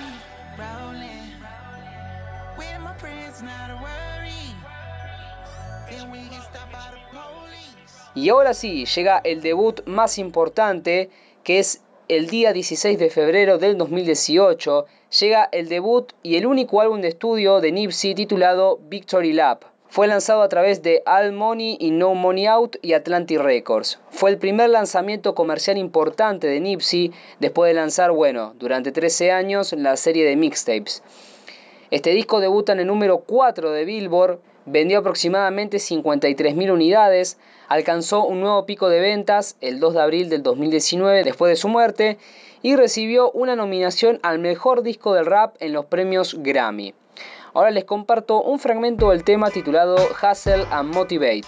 rolling. 0.58 1.34
With 2.58 2.80
my 2.82 2.94
friends, 2.98 3.42
not 3.42 3.72
a 3.72 3.76
worry. 3.82 4.56
Then 5.90 6.12
we 6.12 6.20
can 6.30 6.42
stop 6.42 6.72
by 6.72 6.92
the 6.92 7.00
police. 7.12 8.12
Y 8.16 8.30
ahora 8.30 8.54
sí, 8.54 8.86
llega 8.86 9.20
el 9.24 9.42
debut 9.42 9.82
más 9.86 10.18
importante, 10.18 11.10
que 11.44 11.60
es 11.60 11.82
el 12.08 12.28
día 12.28 12.54
16 12.54 12.98
de 13.00 13.10
febrero 13.10 13.58
del 13.58 13.78
2018. 13.78 14.86
Llega 15.20 15.50
el 15.52 15.68
debut 15.68 16.14
y 16.22 16.38
el 16.38 16.46
único 16.46 16.80
álbum 16.80 17.02
de 17.02 17.10
estudio 17.10 17.60
de 17.60 17.72
Nipsey 17.72 18.16
titulado 18.16 18.80
Victory 18.88 19.34
Lap. 19.34 19.73
Fue 19.94 20.08
lanzado 20.08 20.42
a 20.42 20.50
través 20.50 20.82
de 20.82 21.04
All 21.06 21.34
Money 21.34 21.78
y 21.80 21.92
No 21.92 22.16
Money 22.16 22.48
Out 22.48 22.78
y 22.82 22.94
Atlantic 22.94 23.40
Records. 23.40 24.00
Fue 24.10 24.32
el 24.32 24.40
primer 24.40 24.72
lanzamiento 24.72 25.36
comercial 25.36 25.78
importante 25.78 26.48
de 26.48 26.60
Nipsey 26.60 27.12
después 27.40 27.70
de 27.70 27.76
lanzar, 27.76 28.12
bueno, 28.12 28.56
durante 28.58 28.92
13 28.92 29.32
años 29.32 29.72
la 29.74 29.96
serie 29.96 30.26
de 30.26 30.36
mixtapes. 30.36 31.04
Este 31.92 32.10
disco 32.10 32.40
debuta 32.40 32.74
en 32.74 32.80
el 32.80 32.88
número 32.88 33.20
4 33.20 33.70
de 33.70 33.86
Billboard, 33.86 34.40
vendió 34.66 34.98
aproximadamente 34.98 35.78
53.000 35.78 36.74
unidades, 36.74 37.38
alcanzó 37.68 38.26
un 38.26 38.42
nuevo 38.42 38.66
pico 38.66 38.90
de 38.90 39.00
ventas 39.00 39.58
el 39.62 39.80
2 39.80 39.94
de 39.94 40.02
abril 40.02 40.30
del 40.30 40.42
2019 40.42 41.24
después 41.24 41.52
de 41.52 41.56
su 41.56 41.68
muerte 41.68 42.18
y 42.64 42.76
recibió 42.76 43.30
una 43.30 43.56
nominación 43.56 44.20
al 44.24 44.40
mejor 44.40 44.82
disco 44.82 45.14
del 45.14 45.28
rap 45.28 45.56
en 45.60 45.72
los 45.72 45.86
premios 45.86 46.34
Grammy. 46.42 46.96
Ahora 47.56 47.70
les 47.70 47.86
comparto 47.86 48.42
un 48.42 48.58
fragmento 48.58 49.12
del 49.12 49.24
tema 49.24 49.52
titulado 49.52 49.96
Hustle 49.96 50.66
and 50.72 50.92
Motivate. 50.92 51.46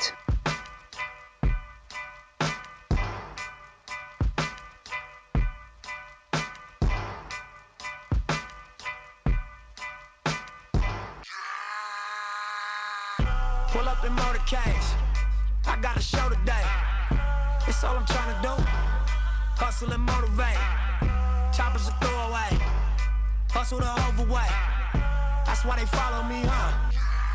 Pull 13.73 13.87
up 13.87 14.03
and 14.03 14.15
motor 14.15 14.39
cash. 14.47 14.93
I 15.65 15.75
got 15.81 15.97
a 15.97 16.01
show 16.01 16.29
today. 16.29 16.53
It's 17.67 17.83
all 17.83 17.97
I'm 17.97 18.05
trying 18.05 18.35
to 18.35 18.41
do. 18.43 18.63
Hustle 19.57 19.91
and 19.91 20.05
motivate. 20.05 20.59
Choppers 21.51 21.87
a 21.87 21.91
throwaway. 21.99 22.59
Hustle 23.49 23.79
the 23.79 23.89
overweight. 24.07 24.74
Why 25.65 25.77
they 25.77 25.85
follow 25.85 26.23
me, 26.23 26.43
huh? 26.45 26.91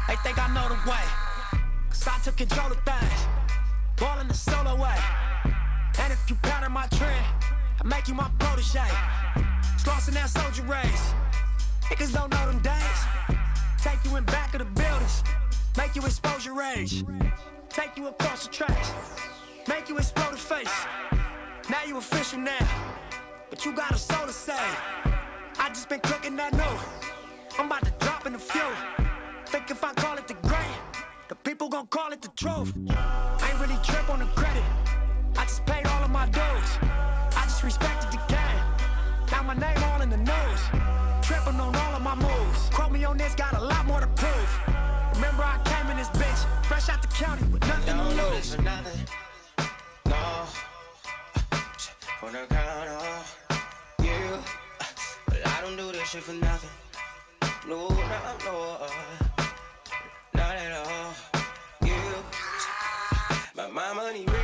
They 0.09 0.17
think 0.17 0.39
I 0.39 0.53
know 0.55 0.69
the 0.69 0.91
way. 0.91 1.05
Cause 1.91 2.09
I 2.09 2.19
took 2.23 2.37
control 2.37 2.71
of 2.71 2.79
things. 2.85 3.27
Ball 3.97 4.21
in 4.21 4.29
the 4.29 4.35
solo 4.35 4.77
way. 4.77 4.97
And 5.99 6.13
if 6.13 6.31
you 6.31 6.37
pattern 6.37 6.73
my 6.73 6.87
trend, 6.87 7.27
I 7.81 7.87
make 7.87 8.09
you 8.09 8.15
my 8.15 8.31
protege. 8.39 8.81
In 10.09 10.15
that 10.15 10.31
soldier 10.31 10.63
race. 10.63 11.15
Niggas 11.83 12.15
don't 12.15 12.33
know 12.33 12.47
them 12.47 12.59
days. 12.61 13.37
Take 13.79 14.03
you 14.05 14.17
in 14.17 14.25
back 14.25 14.55
of 14.55 14.61
the 14.61 14.65
buildings. 14.65 15.23
Make 15.77 15.95
you 15.95 16.03
expose 16.03 16.45
your 16.45 16.55
rage. 16.55 17.05
Take 17.69 17.97
you 17.97 18.09
across 18.09 18.47
the 18.47 18.53
tracks. 18.53 18.93
Make 19.69 19.89
you 19.89 19.99
explode 19.99 20.33
the 20.33 20.39
face. 20.39 20.73
Now 21.69 21.85
you 21.87 21.99
official 21.99 22.39
now. 22.41 22.67
But 23.51 23.65
you 23.65 23.73
got 23.73 23.93
a 23.93 23.99
soul 23.99 24.27
to 24.27 24.33
say. 24.33 24.65
I 25.59 25.69
just 25.69 25.89
been 25.89 26.01
cooking 26.01 26.37
that 26.37 26.55
new. 26.55 27.59
I'm 27.59 27.67
about 27.67 27.85
to 27.85 28.00
drop 28.23 28.35
a 28.35 28.39
few. 28.39 28.61
Think 29.47 29.71
if 29.71 29.83
I 29.85 29.93
call 29.95 30.17
it 30.19 30.29
the 30.29 30.35
grand, 30.35 30.81
the 31.29 31.35
people 31.35 31.69
gon' 31.69 31.87
call 31.87 32.13
it 32.13 32.23
the 32.23 32.31
truth. 32.37 32.73
I 32.89 33.51
ain't 33.51 33.61
really 33.61 33.81
trip 33.83 34.09
on 34.11 34.19
the 34.21 34.27
credit. 34.27 34.63
I 35.37 35.45
just 35.45 35.65
paid 35.67 35.87
all 35.87 36.05
of 36.05 36.11
my 36.11 36.27
dues. 36.27 36.71
I 36.83 37.43
just 37.45 37.63
respected 37.63 38.11
the 38.13 38.23
game. 38.29 38.63
Now 39.31 39.43
my 39.43 39.55
name 39.55 39.83
all 39.85 40.03
in 40.03 40.11
the 40.11 40.17
news. 40.17 40.61
Tripping 41.23 41.61
on 41.61 41.75
all 41.75 41.95
of 41.95 42.03
my 42.03 42.15
moves. 42.15 42.69
Quote 42.71 42.93
me 42.93 43.05
on 43.05 43.17
this, 43.17 43.35
got 43.35 43.55
a 43.55 43.61
lot 43.61 43.87
more 43.87 44.01
to 44.01 44.07
prove. 44.09 44.51
Remember 45.15 45.43
I 45.43 45.61
came 45.65 45.91
in 45.91 45.97
this 45.97 46.09
bitch, 46.09 46.65
fresh 46.65 46.89
out 46.89 47.03
the 47.03 47.09
county 47.09 47.45
with 47.45 47.67
nothing 47.67 47.97
Don't 47.97 48.11
to 48.11 48.17
do 48.17 48.23
lose. 48.23 48.37
this 48.37 48.55
for 48.55 48.63
nothing. 48.63 49.01
No. 50.07 50.47
The 52.23 52.47
count 52.49 52.89
of 52.89 53.37
you. 54.05 54.39
But 55.27 55.47
I 55.47 55.61
don't 55.63 55.77
do 55.77 55.91
this 55.91 56.09
shit 56.09 56.23
for 56.23 56.33
nothing. 56.35 56.71
No, 57.69 57.89
no, 57.89 57.97
no. 58.47 58.87
Not 60.35 60.57
at 60.57 60.73
all. 60.87 61.15
You. 61.85 61.93
My 63.73 63.93
money 63.93 64.25
real, 64.27 64.40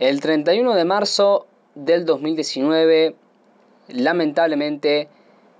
El 0.00 0.20
31 0.20 0.74
de 0.74 0.84
marzo 0.84 1.46
del 1.76 2.04
2019, 2.04 3.14
lamentablemente, 3.86 5.06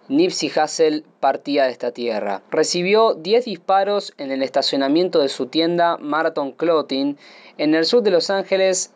Nipsey 0.08 0.50
Hussle 0.50 1.04
partía 1.20 1.66
de 1.66 1.70
esta 1.70 1.92
tierra. 1.92 2.42
Recibió 2.50 3.14
10 3.14 3.44
disparos 3.44 4.12
en 4.18 4.32
el 4.32 4.42
estacionamiento 4.42 5.20
de 5.20 5.28
su 5.28 5.46
tienda 5.46 5.98
Marathon 5.98 6.50
Clothing 6.50 7.16
en 7.58 7.74
el 7.76 7.84
sur 7.84 8.02
de 8.02 8.10
Los 8.10 8.28
Ángeles 8.28 8.92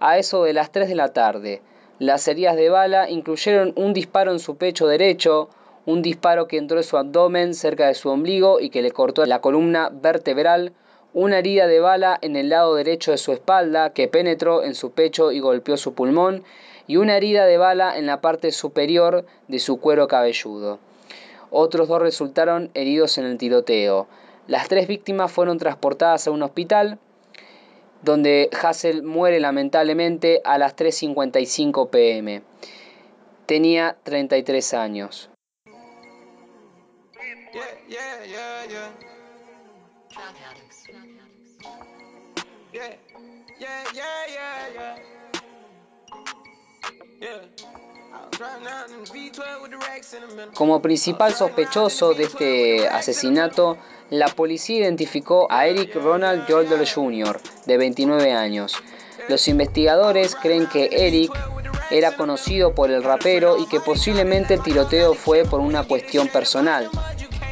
a 0.00 0.18
eso 0.18 0.44
de 0.44 0.52
las 0.52 0.70
3 0.70 0.86
de 0.90 0.96
la 0.96 1.14
tarde. 1.14 1.62
Las 1.98 2.28
heridas 2.28 2.56
de 2.56 2.68
bala 2.68 3.08
incluyeron 3.08 3.72
un 3.76 3.94
disparo 3.94 4.32
en 4.32 4.38
su 4.38 4.58
pecho 4.58 4.86
derecho, 4.86 5.48
un 5.86 6.02
disparo 6.02 6.46
que 6.46 6.58
entró 6.58 6.76
en 6.76 6.84
su 6.84 6.98
abdomen 6.98 7.54
cerca 7.54 7.86
de 7.86 7.94
su 7.94 8.10
ombligo 8.10 8.60
y 8.60 8.68
que 8.68 8.82
le 8.82 8.90
cortó 8.90 9.24
la 9.24 9.40
columna 9.40 9.88
vertebral, 9.90 10.74
una 11.14 11.38
herida 11.38 11.68
de 11.68 11.80
bala 11.80 12.18
en 12.20 12.36
el 12.36 12.48
lado 12.48 12.74
derecho 12.74 13.12
de 13.12 13.18
su 13.18 13.32
espalda 13.32 13.92
que 13.94 14.08
penetró 14.08 14.64
en 14.64 14.74
su 14.74 14.90
pecho 14.90 15.30
y 15.32 15.38
golpeó 15.40 15.76
su 15.76 15.94
pulmón, 15.94 16.44
y 16.86 16.96
una 16.96 17.16
herida 17.16 17.46
de 17.46 17.56
bala 17.56 17.96
en 17.96 18.06
la 18.06 18.20
parte 18.20 18.52
superior 18.52 19.24
de 19.48 19.58
su 19.58 19.80
cuero 19.80 20.08
cabelludo. 20.08 20.78
Otros 21.50 21.88
dos 21.88 22.02
resultaron 22.02 22.70
heridos 22.74 23.16
en 23.16 23.24
el 23.26 23.38
tiroteo. 23.38 24.08
Las 24.48 24.68
tres 24.68 24.88
víctimas 24.88 25.32
fueron 25.32 25.56
transportadas 25.56 26.26
a 26.26 26.32
un 26.32 26.42
hospital, 26.42 26.98
donde 28.02 28.50
Hassel 28.52 29.02
muere 29.02 29.40
lamentablemente 29.40 30.42
a 30.44 30.58
las 30.58 30.76
3.55 30.76 31.88
pm. 31.88 32.42
Tenía 33.46 33.96
33 34.02 34.74
años. 34.74 35.30
Yeah. 40.14 40.30
Yeah, 42.72 42.96
yeah, 43.58 43.84
yeah, 43.94 44.04
yeah, 44.34 44.68
yeah. 44.74 44.96
Yeah. 47.20 47.28
I 48.12 48.26
was 48.30 48.40
riding 48.40 48.66
out 48.66 48.90
in 48.90 49.02
the 49.02 49.10
V12 49.10 49.62
with 49.62 49.70
the 49.70 49.78
racks 49.78 50.14
in 50.14 50.20
the 50.20 50.34
middle. 50.34 50.52
Como 50.54 50.80
principal 50.80 51.32
sospechoso 51.32 52.14
de 52.14 52.24
este 52.24 52.88
asesinato, 52.88 53.76
la 54.10 54.28
policía 54.28 54.80
identificó 54.80 55.46
a 55.50 55.66
Eric 55.66 55.94
Ronald 55.96 56.44
Jordan 56.48 56.84
Jr., 56.86 57.40
de 57.66 57.76
29 57.76 58.32
años. 58.32 58.74
Los 59.28 59.48
investigadores 59.48 60.36
creen 60.36 60.66
que 60.68 60.90
Eric 60.92 61.32
era 61.90 62.16
conocido 62.16 62.74
por 62.74 62.90
el 62.90 63.02
rapero 63.02 63.58
y 63.58 63.66
que 63.66 63.80
posiblemente 63.80 64.54
el 64.54 64.62
tiroteo 64.62 65.14
fue 65.14 65.44
por 65.44 65.60
una 65.60 65.84
cuestión 65.84 66.28
personal. 66.28 66.90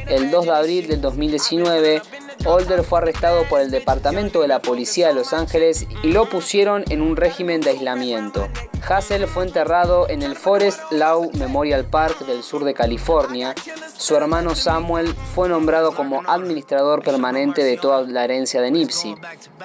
El 0.07 0.31
2 0.31 0.45
de 0.45 0.51
abril 0.51 0.87
del 0.87 1.01
2019, 1.01 2.01
Older 2.45 2.83
fue 2.83 2.99
arrestado 2.99 3.43
por 3.47 3.61
el 3.61 3.71
Departamento 3.71 4.41
de 4.41 4.49
la 4.49 4.61
Policía 4.61 5.07
de 5.07 5.13
Los 5.13 5.31
Ángeles 5.31 5.87
y 6.03 6.11
lo 6.11 6.27
pusieron 6.27 6.83
en 6.89 7.01
un 7.01 7.15
régimen 7.15 7.61
de 7.61 7.71
aislamiento. 7.71 8.47
Hassel 8.85 9.27
fue 9.27 9.45
enterrado 9.45 10.09
en 10.09 10.23
el 10.23 10.35
Forest 10.35 10.91
Lawn 10.91 11.29
Memorial 11.39 11.85
Park 11.85 12.25
del 12.25 12.43
sur 12.43 12.65
de 12.65 12.73
California. 12.73 13.55
Su 13.95 14.17
hermano 14.17 14.55
Samuel 14.55 15.15
fue 15.33 15.47
nombrado 15.47 15.95
como 15.95 16.21
administrador 16.27 17.01
permanente 17.01 17.63
de 17.63 17.77
toda 17.77 18.01
la 18.01 18.25
herencia 18.25 18.61
de 18.61 18.71
Nipsey. 18.71 19.15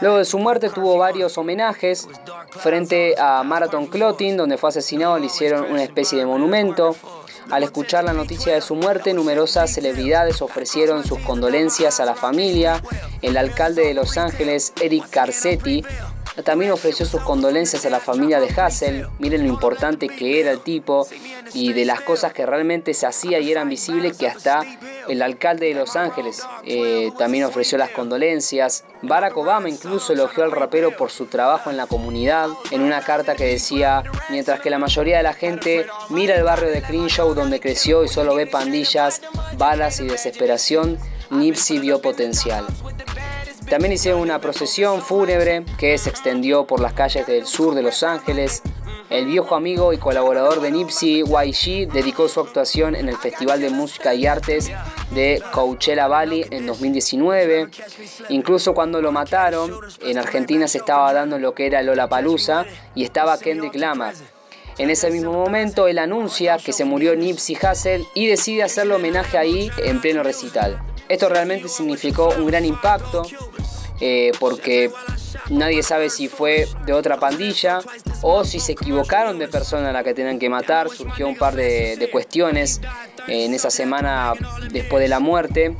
Luego 0.00 0.18
de 0.18 0.24
su 0.24 0.38
muerte 0.38 0.70
tuvo 0.70 0.96
varios 0.98 1.36
homenajes. 1.36 2.08
Frente 2.50 3.16
a 3.18 3.42
Marathon 3.42 3.88
Clothing, 3.88 4.36
donde 4.36 4.56
fue 4.56 4.68
asesinado, 4.68 5.18
le 5.18 5.26
hicieron 5.26 5.64
una 5.64 5.82
especie 5.82 6.18
de 6.18 6.26
monumento. 6.26 6.94
Al 7.50 7.62
escuchar 7.62 8.04
la 8.04 8.12
noticia 8.12 8.54
de 8.54 8.60
su 8.60 8.74
muerte, 8.74 9.14
numerosas 9.14 9.72
celebridades 9.72 10.42
ofrecieron 10.42 11.04
sus 11.04 11.18
condolencias 11.20 12.00
a 12.00 12.04
la 12.04 12.14
familia. 12.14 12.82
El 13.22 13.36
alcalde 13.36 13.86
de 13.86 13.94
Los 13.94 14.18
Ángeles, 14.18 14.72
Eric 14.80 15.10
Garcetti, 15.10 15.84
también 16.44 16.70
ofreció 16.70 17.04
sus 17.06 17.22
condolencias 17.22 17.84
a 17.86 17.90
la 17.90 18.00
familia 18.00 18.40
de 18.40 18.48
Hassel. 18.48 19.08
Miren 19.18 19.42
lo 19.42 19.48
importante 19.48 20.08
que 20.08 20.40
era 20.40 20.50
el 20.50 20.60
tipo 20.60 21.06
y 21.52 21.72
de 21.72 21.84
las 21.84 22.00
cosas 22.00 22.32
que 22.32 22.46
realmente 22.46 22.94
se 22.94 23.06
hacía 23.06 23.40
y 23.40 23.50
eran 23.50 23.68
visibles 23.68 24.16
que 24.16 24.26
hasta 24.26 24.60
el 25.08 25.22
alcalde 25.22 25.66
de 25.66 25.74
Los 25.74 25.96
Ángeles 25.96 26.42
eh, 26.64 27.10
también 27.18 27.44
ofreció 27.44 27.78
las 27.78 27.90
condolencias. 27.90 28.84
Barack 29.02 29.36
Obama 29.36 29.68
incluso 29.68 30.12
elogió 30.12 30.44
al 30.44 30.52
rapero 30.52 30.96
por 30.96 31.10
su 31.10 31.26
trabajo 31.26 31.70
en 31.70 31.76
la 31.76 31.86
comunidad 31.86 32.48
en 32.70 32.82
una 32.82 33.00
carta 33.00 33.34
que 33.34 33.44
decía, 33.44 34.02
mientras 34.28 34.60
que 34.60 34.70
la 34.70 34.78
mayoría 34.78 35.16
de 35.16 35.22
la 35.22 35.34
gente 35.34 35.86
mira 36.10 36.36
el 36.36 36.44
barrio 36.44 36.70
de 36.70 36.82
Crenshaw 36.82 37.34
donde 37.34 37.60
creció 37.60 38.04
y 38.04 38.08
solo 38.08 38.34
ve 38.34 38.46
pandillas, 38.46 39.22
balas 39.56 40.00
y 40.00 40.06
desesperación, 40.06 40.98
Nipsey 41.30 41.78
vio 41.78 42.00
potencial. 42.00 42.66
También 43.70 43.92
hicieron 43.92 44.22
una 44.22 44.40
procesión 44.40 45.02
fúnebre 45.02 45.62
que 45.76 45.98
se 45.98 46.08
extendió 46.08 46.66
por 46.66 46.80
las 46.80 46.94
calles 46.94 47.26
del 47.26 47.44
sur 47.44 47.74
de 47.74 47.82
Los 47.82 48.02
Ángeles. 48.02 48.62
El 49.10 49.26
viejo 49.26 49.54
amigo 49.54 49.92
y 49.92 49.98
colaborador 49.98 50.62
de 50.62 50.70
Nipsey, 50.70 51.22
YG, 51.22 51.92
dedicó 51.92 52.28
su 52.28 52.40
actuación 52.40 52.94
en 52.94 53.10
el 53.10 53.16
Festival 53.18 53.60
de 53.60 53.68
Música 53.68 54.14
y 54.14 54.26
Artes 54.26 54.70
de 55.10 55.42
Coachella 55.52 56.08
Valley 56.08 56.46
en 56.50 56.66
2019. 56.66 57.68
Incluso 58.30 58.72
cuando 58.72 59.02
lo 59.02 59.12
mataron, 59.12 59.78
en 60.00 60.16
Argentina 60.16 60.66
se 60.66 60.78
estaba 60.78 61.12
dando 61.12 61.38
lo 61.38 61.54
que 61.54 61.66
era 61.66 61.82
Lollapalooza 61.82 62.64
y 62.94 63.04
estaba 63.04 63.38
Kendrick 63.38 63.74
Lamar. 63.74 64.14
En 64.78 64.88
ese 64.88 65.10
mismo 65.10 65.32
momento, 65.32 65.88
él 65.88 65.98
anuncia 65.98 66.56
que 66.56 66.72
se 66.72 66.86
murió 66.86 67.14
Nipsey 67.16 67.56
Hussle 67.56 68.06
y 68.14 68.28
decide 68.28 68.62
hacerle 68.62 68.94
homenaje 68.94 69.36
ahí 69.36 69.70
en 69.78 70.00
pleno 70.00 70.22
recital. 70.22 70.80
Esto 71.08 71.28
realmente 71.28 71.68
significó 71.68 72.28
un 72.28 72.46
gran 72.46 72.66
impacto 72.66 73.22
eh, 74.00 74.32
porque 74.38 74.90
Nadie 75.50 75.82
sabe 75.82 76.10
si 76.10 76.28
fue 76.28 76.68
de 76.84 76.92
otra 76.92 77.18
pandilla 77.18 77.80
o 78.22 78.44
si 78.44 78.60
se 78.60 78.72
equivocaron 78.72 79.38
de 79.38 79.48
persona 79.48 79.90
a 79.90 79.92
la 79.92 80.04
que 80.04 80.14
tenían 80.14 80.38
que 80.38 80.48
matar. 80.48 80.88
Surgió 80.90 81.26
un 81.28 81.36
par 81.36 81.54
de, 81.54 82.08
cuestiones 82.12 82.80
en 83.26 83.54
esa 83.54 83.70
semana 83.70 84.32
después 84.70 85.02
de 85.02 85.08
la 85.08 85.20
muerte, 85.20 85.76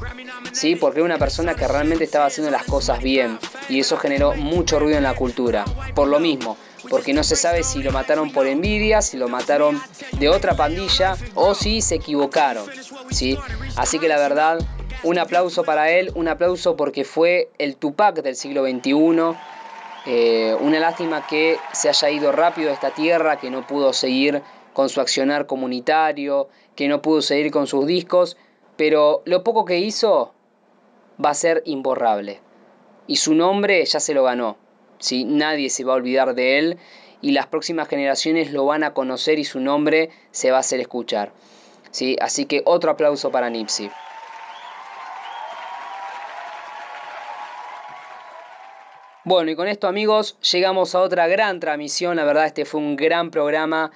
¿sí? 0.52 0.76
porque 0.76 1.00
era 1.00 1.06
una 1.06 1.18
persona 1.18 1.54
que 1.54 1.66
realmente 1.66 2.04
estaba 2.04 2.26
haciendo 2.26 2.50
las 2.50 2.64
cosas 2.64 3.02
bien 3.02 3.38
y 3.68 3.80
eso 3.80 3.96
generó 3.96 4.34
mucho 4.34 4.78
ruido 4.78 4.98
en 4.98 5.04
la 5.04 5.14
cultura. 5.14 5.64
Por 5.94 6.08
lo 6.08 6.20
mismo, 6.20 6.56
porque 6.90 7.12
no 7.12 7.24
se 7.24 7.36
sabe 7.36 7.62
si 7.62 7.82
lo 7.82 7.92
mataron 7.92 8.30
por 8.32 8.46
envidia, 8.46 9.02
si 9.02 9.16
lo 9.16 9.28
mataron 9.28 9.80
de 10.18 10.28
otra 10.28 10.54
pandilla 10.54 11.16
o 11.34 11.54
si 11.54 11.80
se 11.80 11.96
equivocaron. 11.96 12.66
¿sí? 13.10 13.38
Así 13.76 13.98
que 13.98 14.08
la 14.08 14.18
verdad, 14.18 14.58
un 15.02 15.18
aplauso 15.18 15.64
para 15.64 15.90
él, 15.90 16.10
un 16.14 16.28
aplauso 16.28 16.76
porque 16.76 17.04
fue 17.04 17.50
el 17.58 17.76
Tupac 17.76 18.22
del 18.22 18.36
siglo 18.36 18.64
XXI. 18.64 19.36
Eh, 20.06 20.56
una 20.60 20.80
lástima 20.80 21.26
que 21.26 21.58
se 21.72 21.88
haya 21.88 22.10
ido 22.10 22.32
rápido 22.32 22.70
a 22.70 22.72
esta 22.72 22.90
tierra, 22.90 23.38
que 23.38 23.50
no 23.50 23.66
pudo 23.66 23.92
seguir 23.92 24.42
con 24.72 24.88
su 24.88 25.00
accionar 25.00 25.46
comunitario, 25.46 26.48
que 26.74 26.88
no 26.88 27.02
pudo 27.02 27.22
seguir 27.22 27.50
con 27.50 27.66
sus 27.66 27.86
discos, 27.86 28.36
pero 28.76 29.22
lo 29.24 29.44
poco 29.44 29.64
que 29.64 29.78
hizo 29.78 30.32
va 31.24 31.30
a 31.30 31.34
ser 31.34 31.62
imborrable. 31.64 32.40
Y 33.06 33.16
su 33.16 33.34
nombre 33.34 33.84
ya 33.84 34.00
se 34.00 34.14
lo 34.14 34.24
ganó. 34.24 34.56
¿sí? 34.98 35.24
Nadie 35.24 35.70
se 35.70 35.84
va 35.84 35.94
a 35.94 35.96
olvidar 35.96 36.34
de 36.34 36.58
él 36.58 36.78
y 37.20 37.32
las 37.32 37.46
próximas 37.46 37.88
generaciones 37.88 38.52
lo 38.52 38.64
van 38.66 38.84
a 38.84 38.94
conocer 38.94 39.38
y 39.38 39.44
su 39.44 39.60
nombre 39.60 40.10
se 40.30 40.50
va 40.50 40.58
a 40.58 40.60
hacer 40.60 40.80
escuchar. 40.80 41.32
¿sí? 41.90 42.16
Así 42.20 42.46
que 42.46 42.62
otro 42.64 42.90
aplauso 42.90 43.30
para 43.30 43.50
Nipsey. 43.50 43.90
Bueno, 49.28 49.50
y 49.50 49.56
con 49.56 49.68
esto 49.68 49.88
amigos 49.88 50.38
llegamos 50.40 50.94
a 50.94 51.02
otra 51.02 51.28
gran 51.28 51.60
transmisión, 51.60 52.16
la 52.16 52.24
verdad 52.24 52.46
este 52.46 52.64
fue 52.64 52.80
un 52.80 52.96
gran 52.96 53.30
programa. 53.30 53.90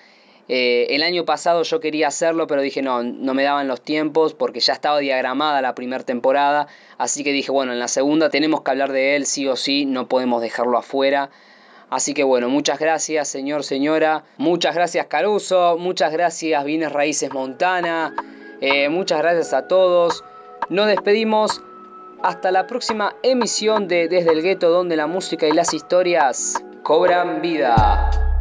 Eh, 0.46 0.88
el 0.90 1.02
año 1.02 1.24
pasado 1.24 1.62
yo 1.62 1.80
quería 1.80 2.08
hacerlo, 2.08 2.46
pero 2.46 2.60
dije 2.60 2.82
no, 2.82 3.02
no 3.02 3.32
me 3.32 3.42
daban 3.42 3.66
los 3.66 3.80
tiempos 3.80 4.34
porque 4.34 4.60
ya 4.60 4.74
estaba 4.74 4.98
diagramada 4.98 5.62
la 5.62 5.74
primera 5.74 6.04
temporada, 6.04 6.66
así 6.98 7.24
que 7.24 7.32
dije 7.32 7.50
bueno, 7.50 7.72
en 7.72 7.78
la 7.78 7.88
segunda 7.88 8.28
tenemos 8.28 8.60
que 8.60 8.72
hablar 8.72 8.92
de 8.92 9.16
él 9.16 9.24
sí 9.24 9.48
o 9.48 9.56
sí, 9.56 9.86
no 9.86 10.06
podemos 10.06 10.42
dejarlo 10.42 10.76
afuera. 10.76 11.30
Así 11.88 12.12
que 12.12 12.24
bueno, 12.24 12.50
muchas 12.50 12.78
gracias 12.78 13.26
señor, 13.26 13.64
señora, 13.64 14.24
muchas 14.36 14.74
gracias 14.74 15.06
Caruso, 15.06 15.78
muchas 15.78 16.12
gracias 16.12 16.62
Bienes 16.62 16.92
Raíces 16.92 17.32
Montana, 17.32 18.14
eh, 18.60 18.90
muchas 18.90 19.22
gracias 19.22 19.54
a 19.54 19.66
todos. 19.66 20.24
Nos 20.68 20.88
despedimos 20.88 21.62
hasta 22.22 22.50
la 22.50 22.66
próxima 22.66 23.16
emisión 23.22 23.88
de 23.88 24.08
Desde 24.08 24.32
el 24.32 24.42
Gueto, 24.42 24.70
donde 24.70 24.96
la 24.96 25.06
música 25.06 25.46
y 25.46 25.52
las 25.52 25.74
historias 25.74 26.62
cobran 26.82 27.42
vida. 27.42 28.31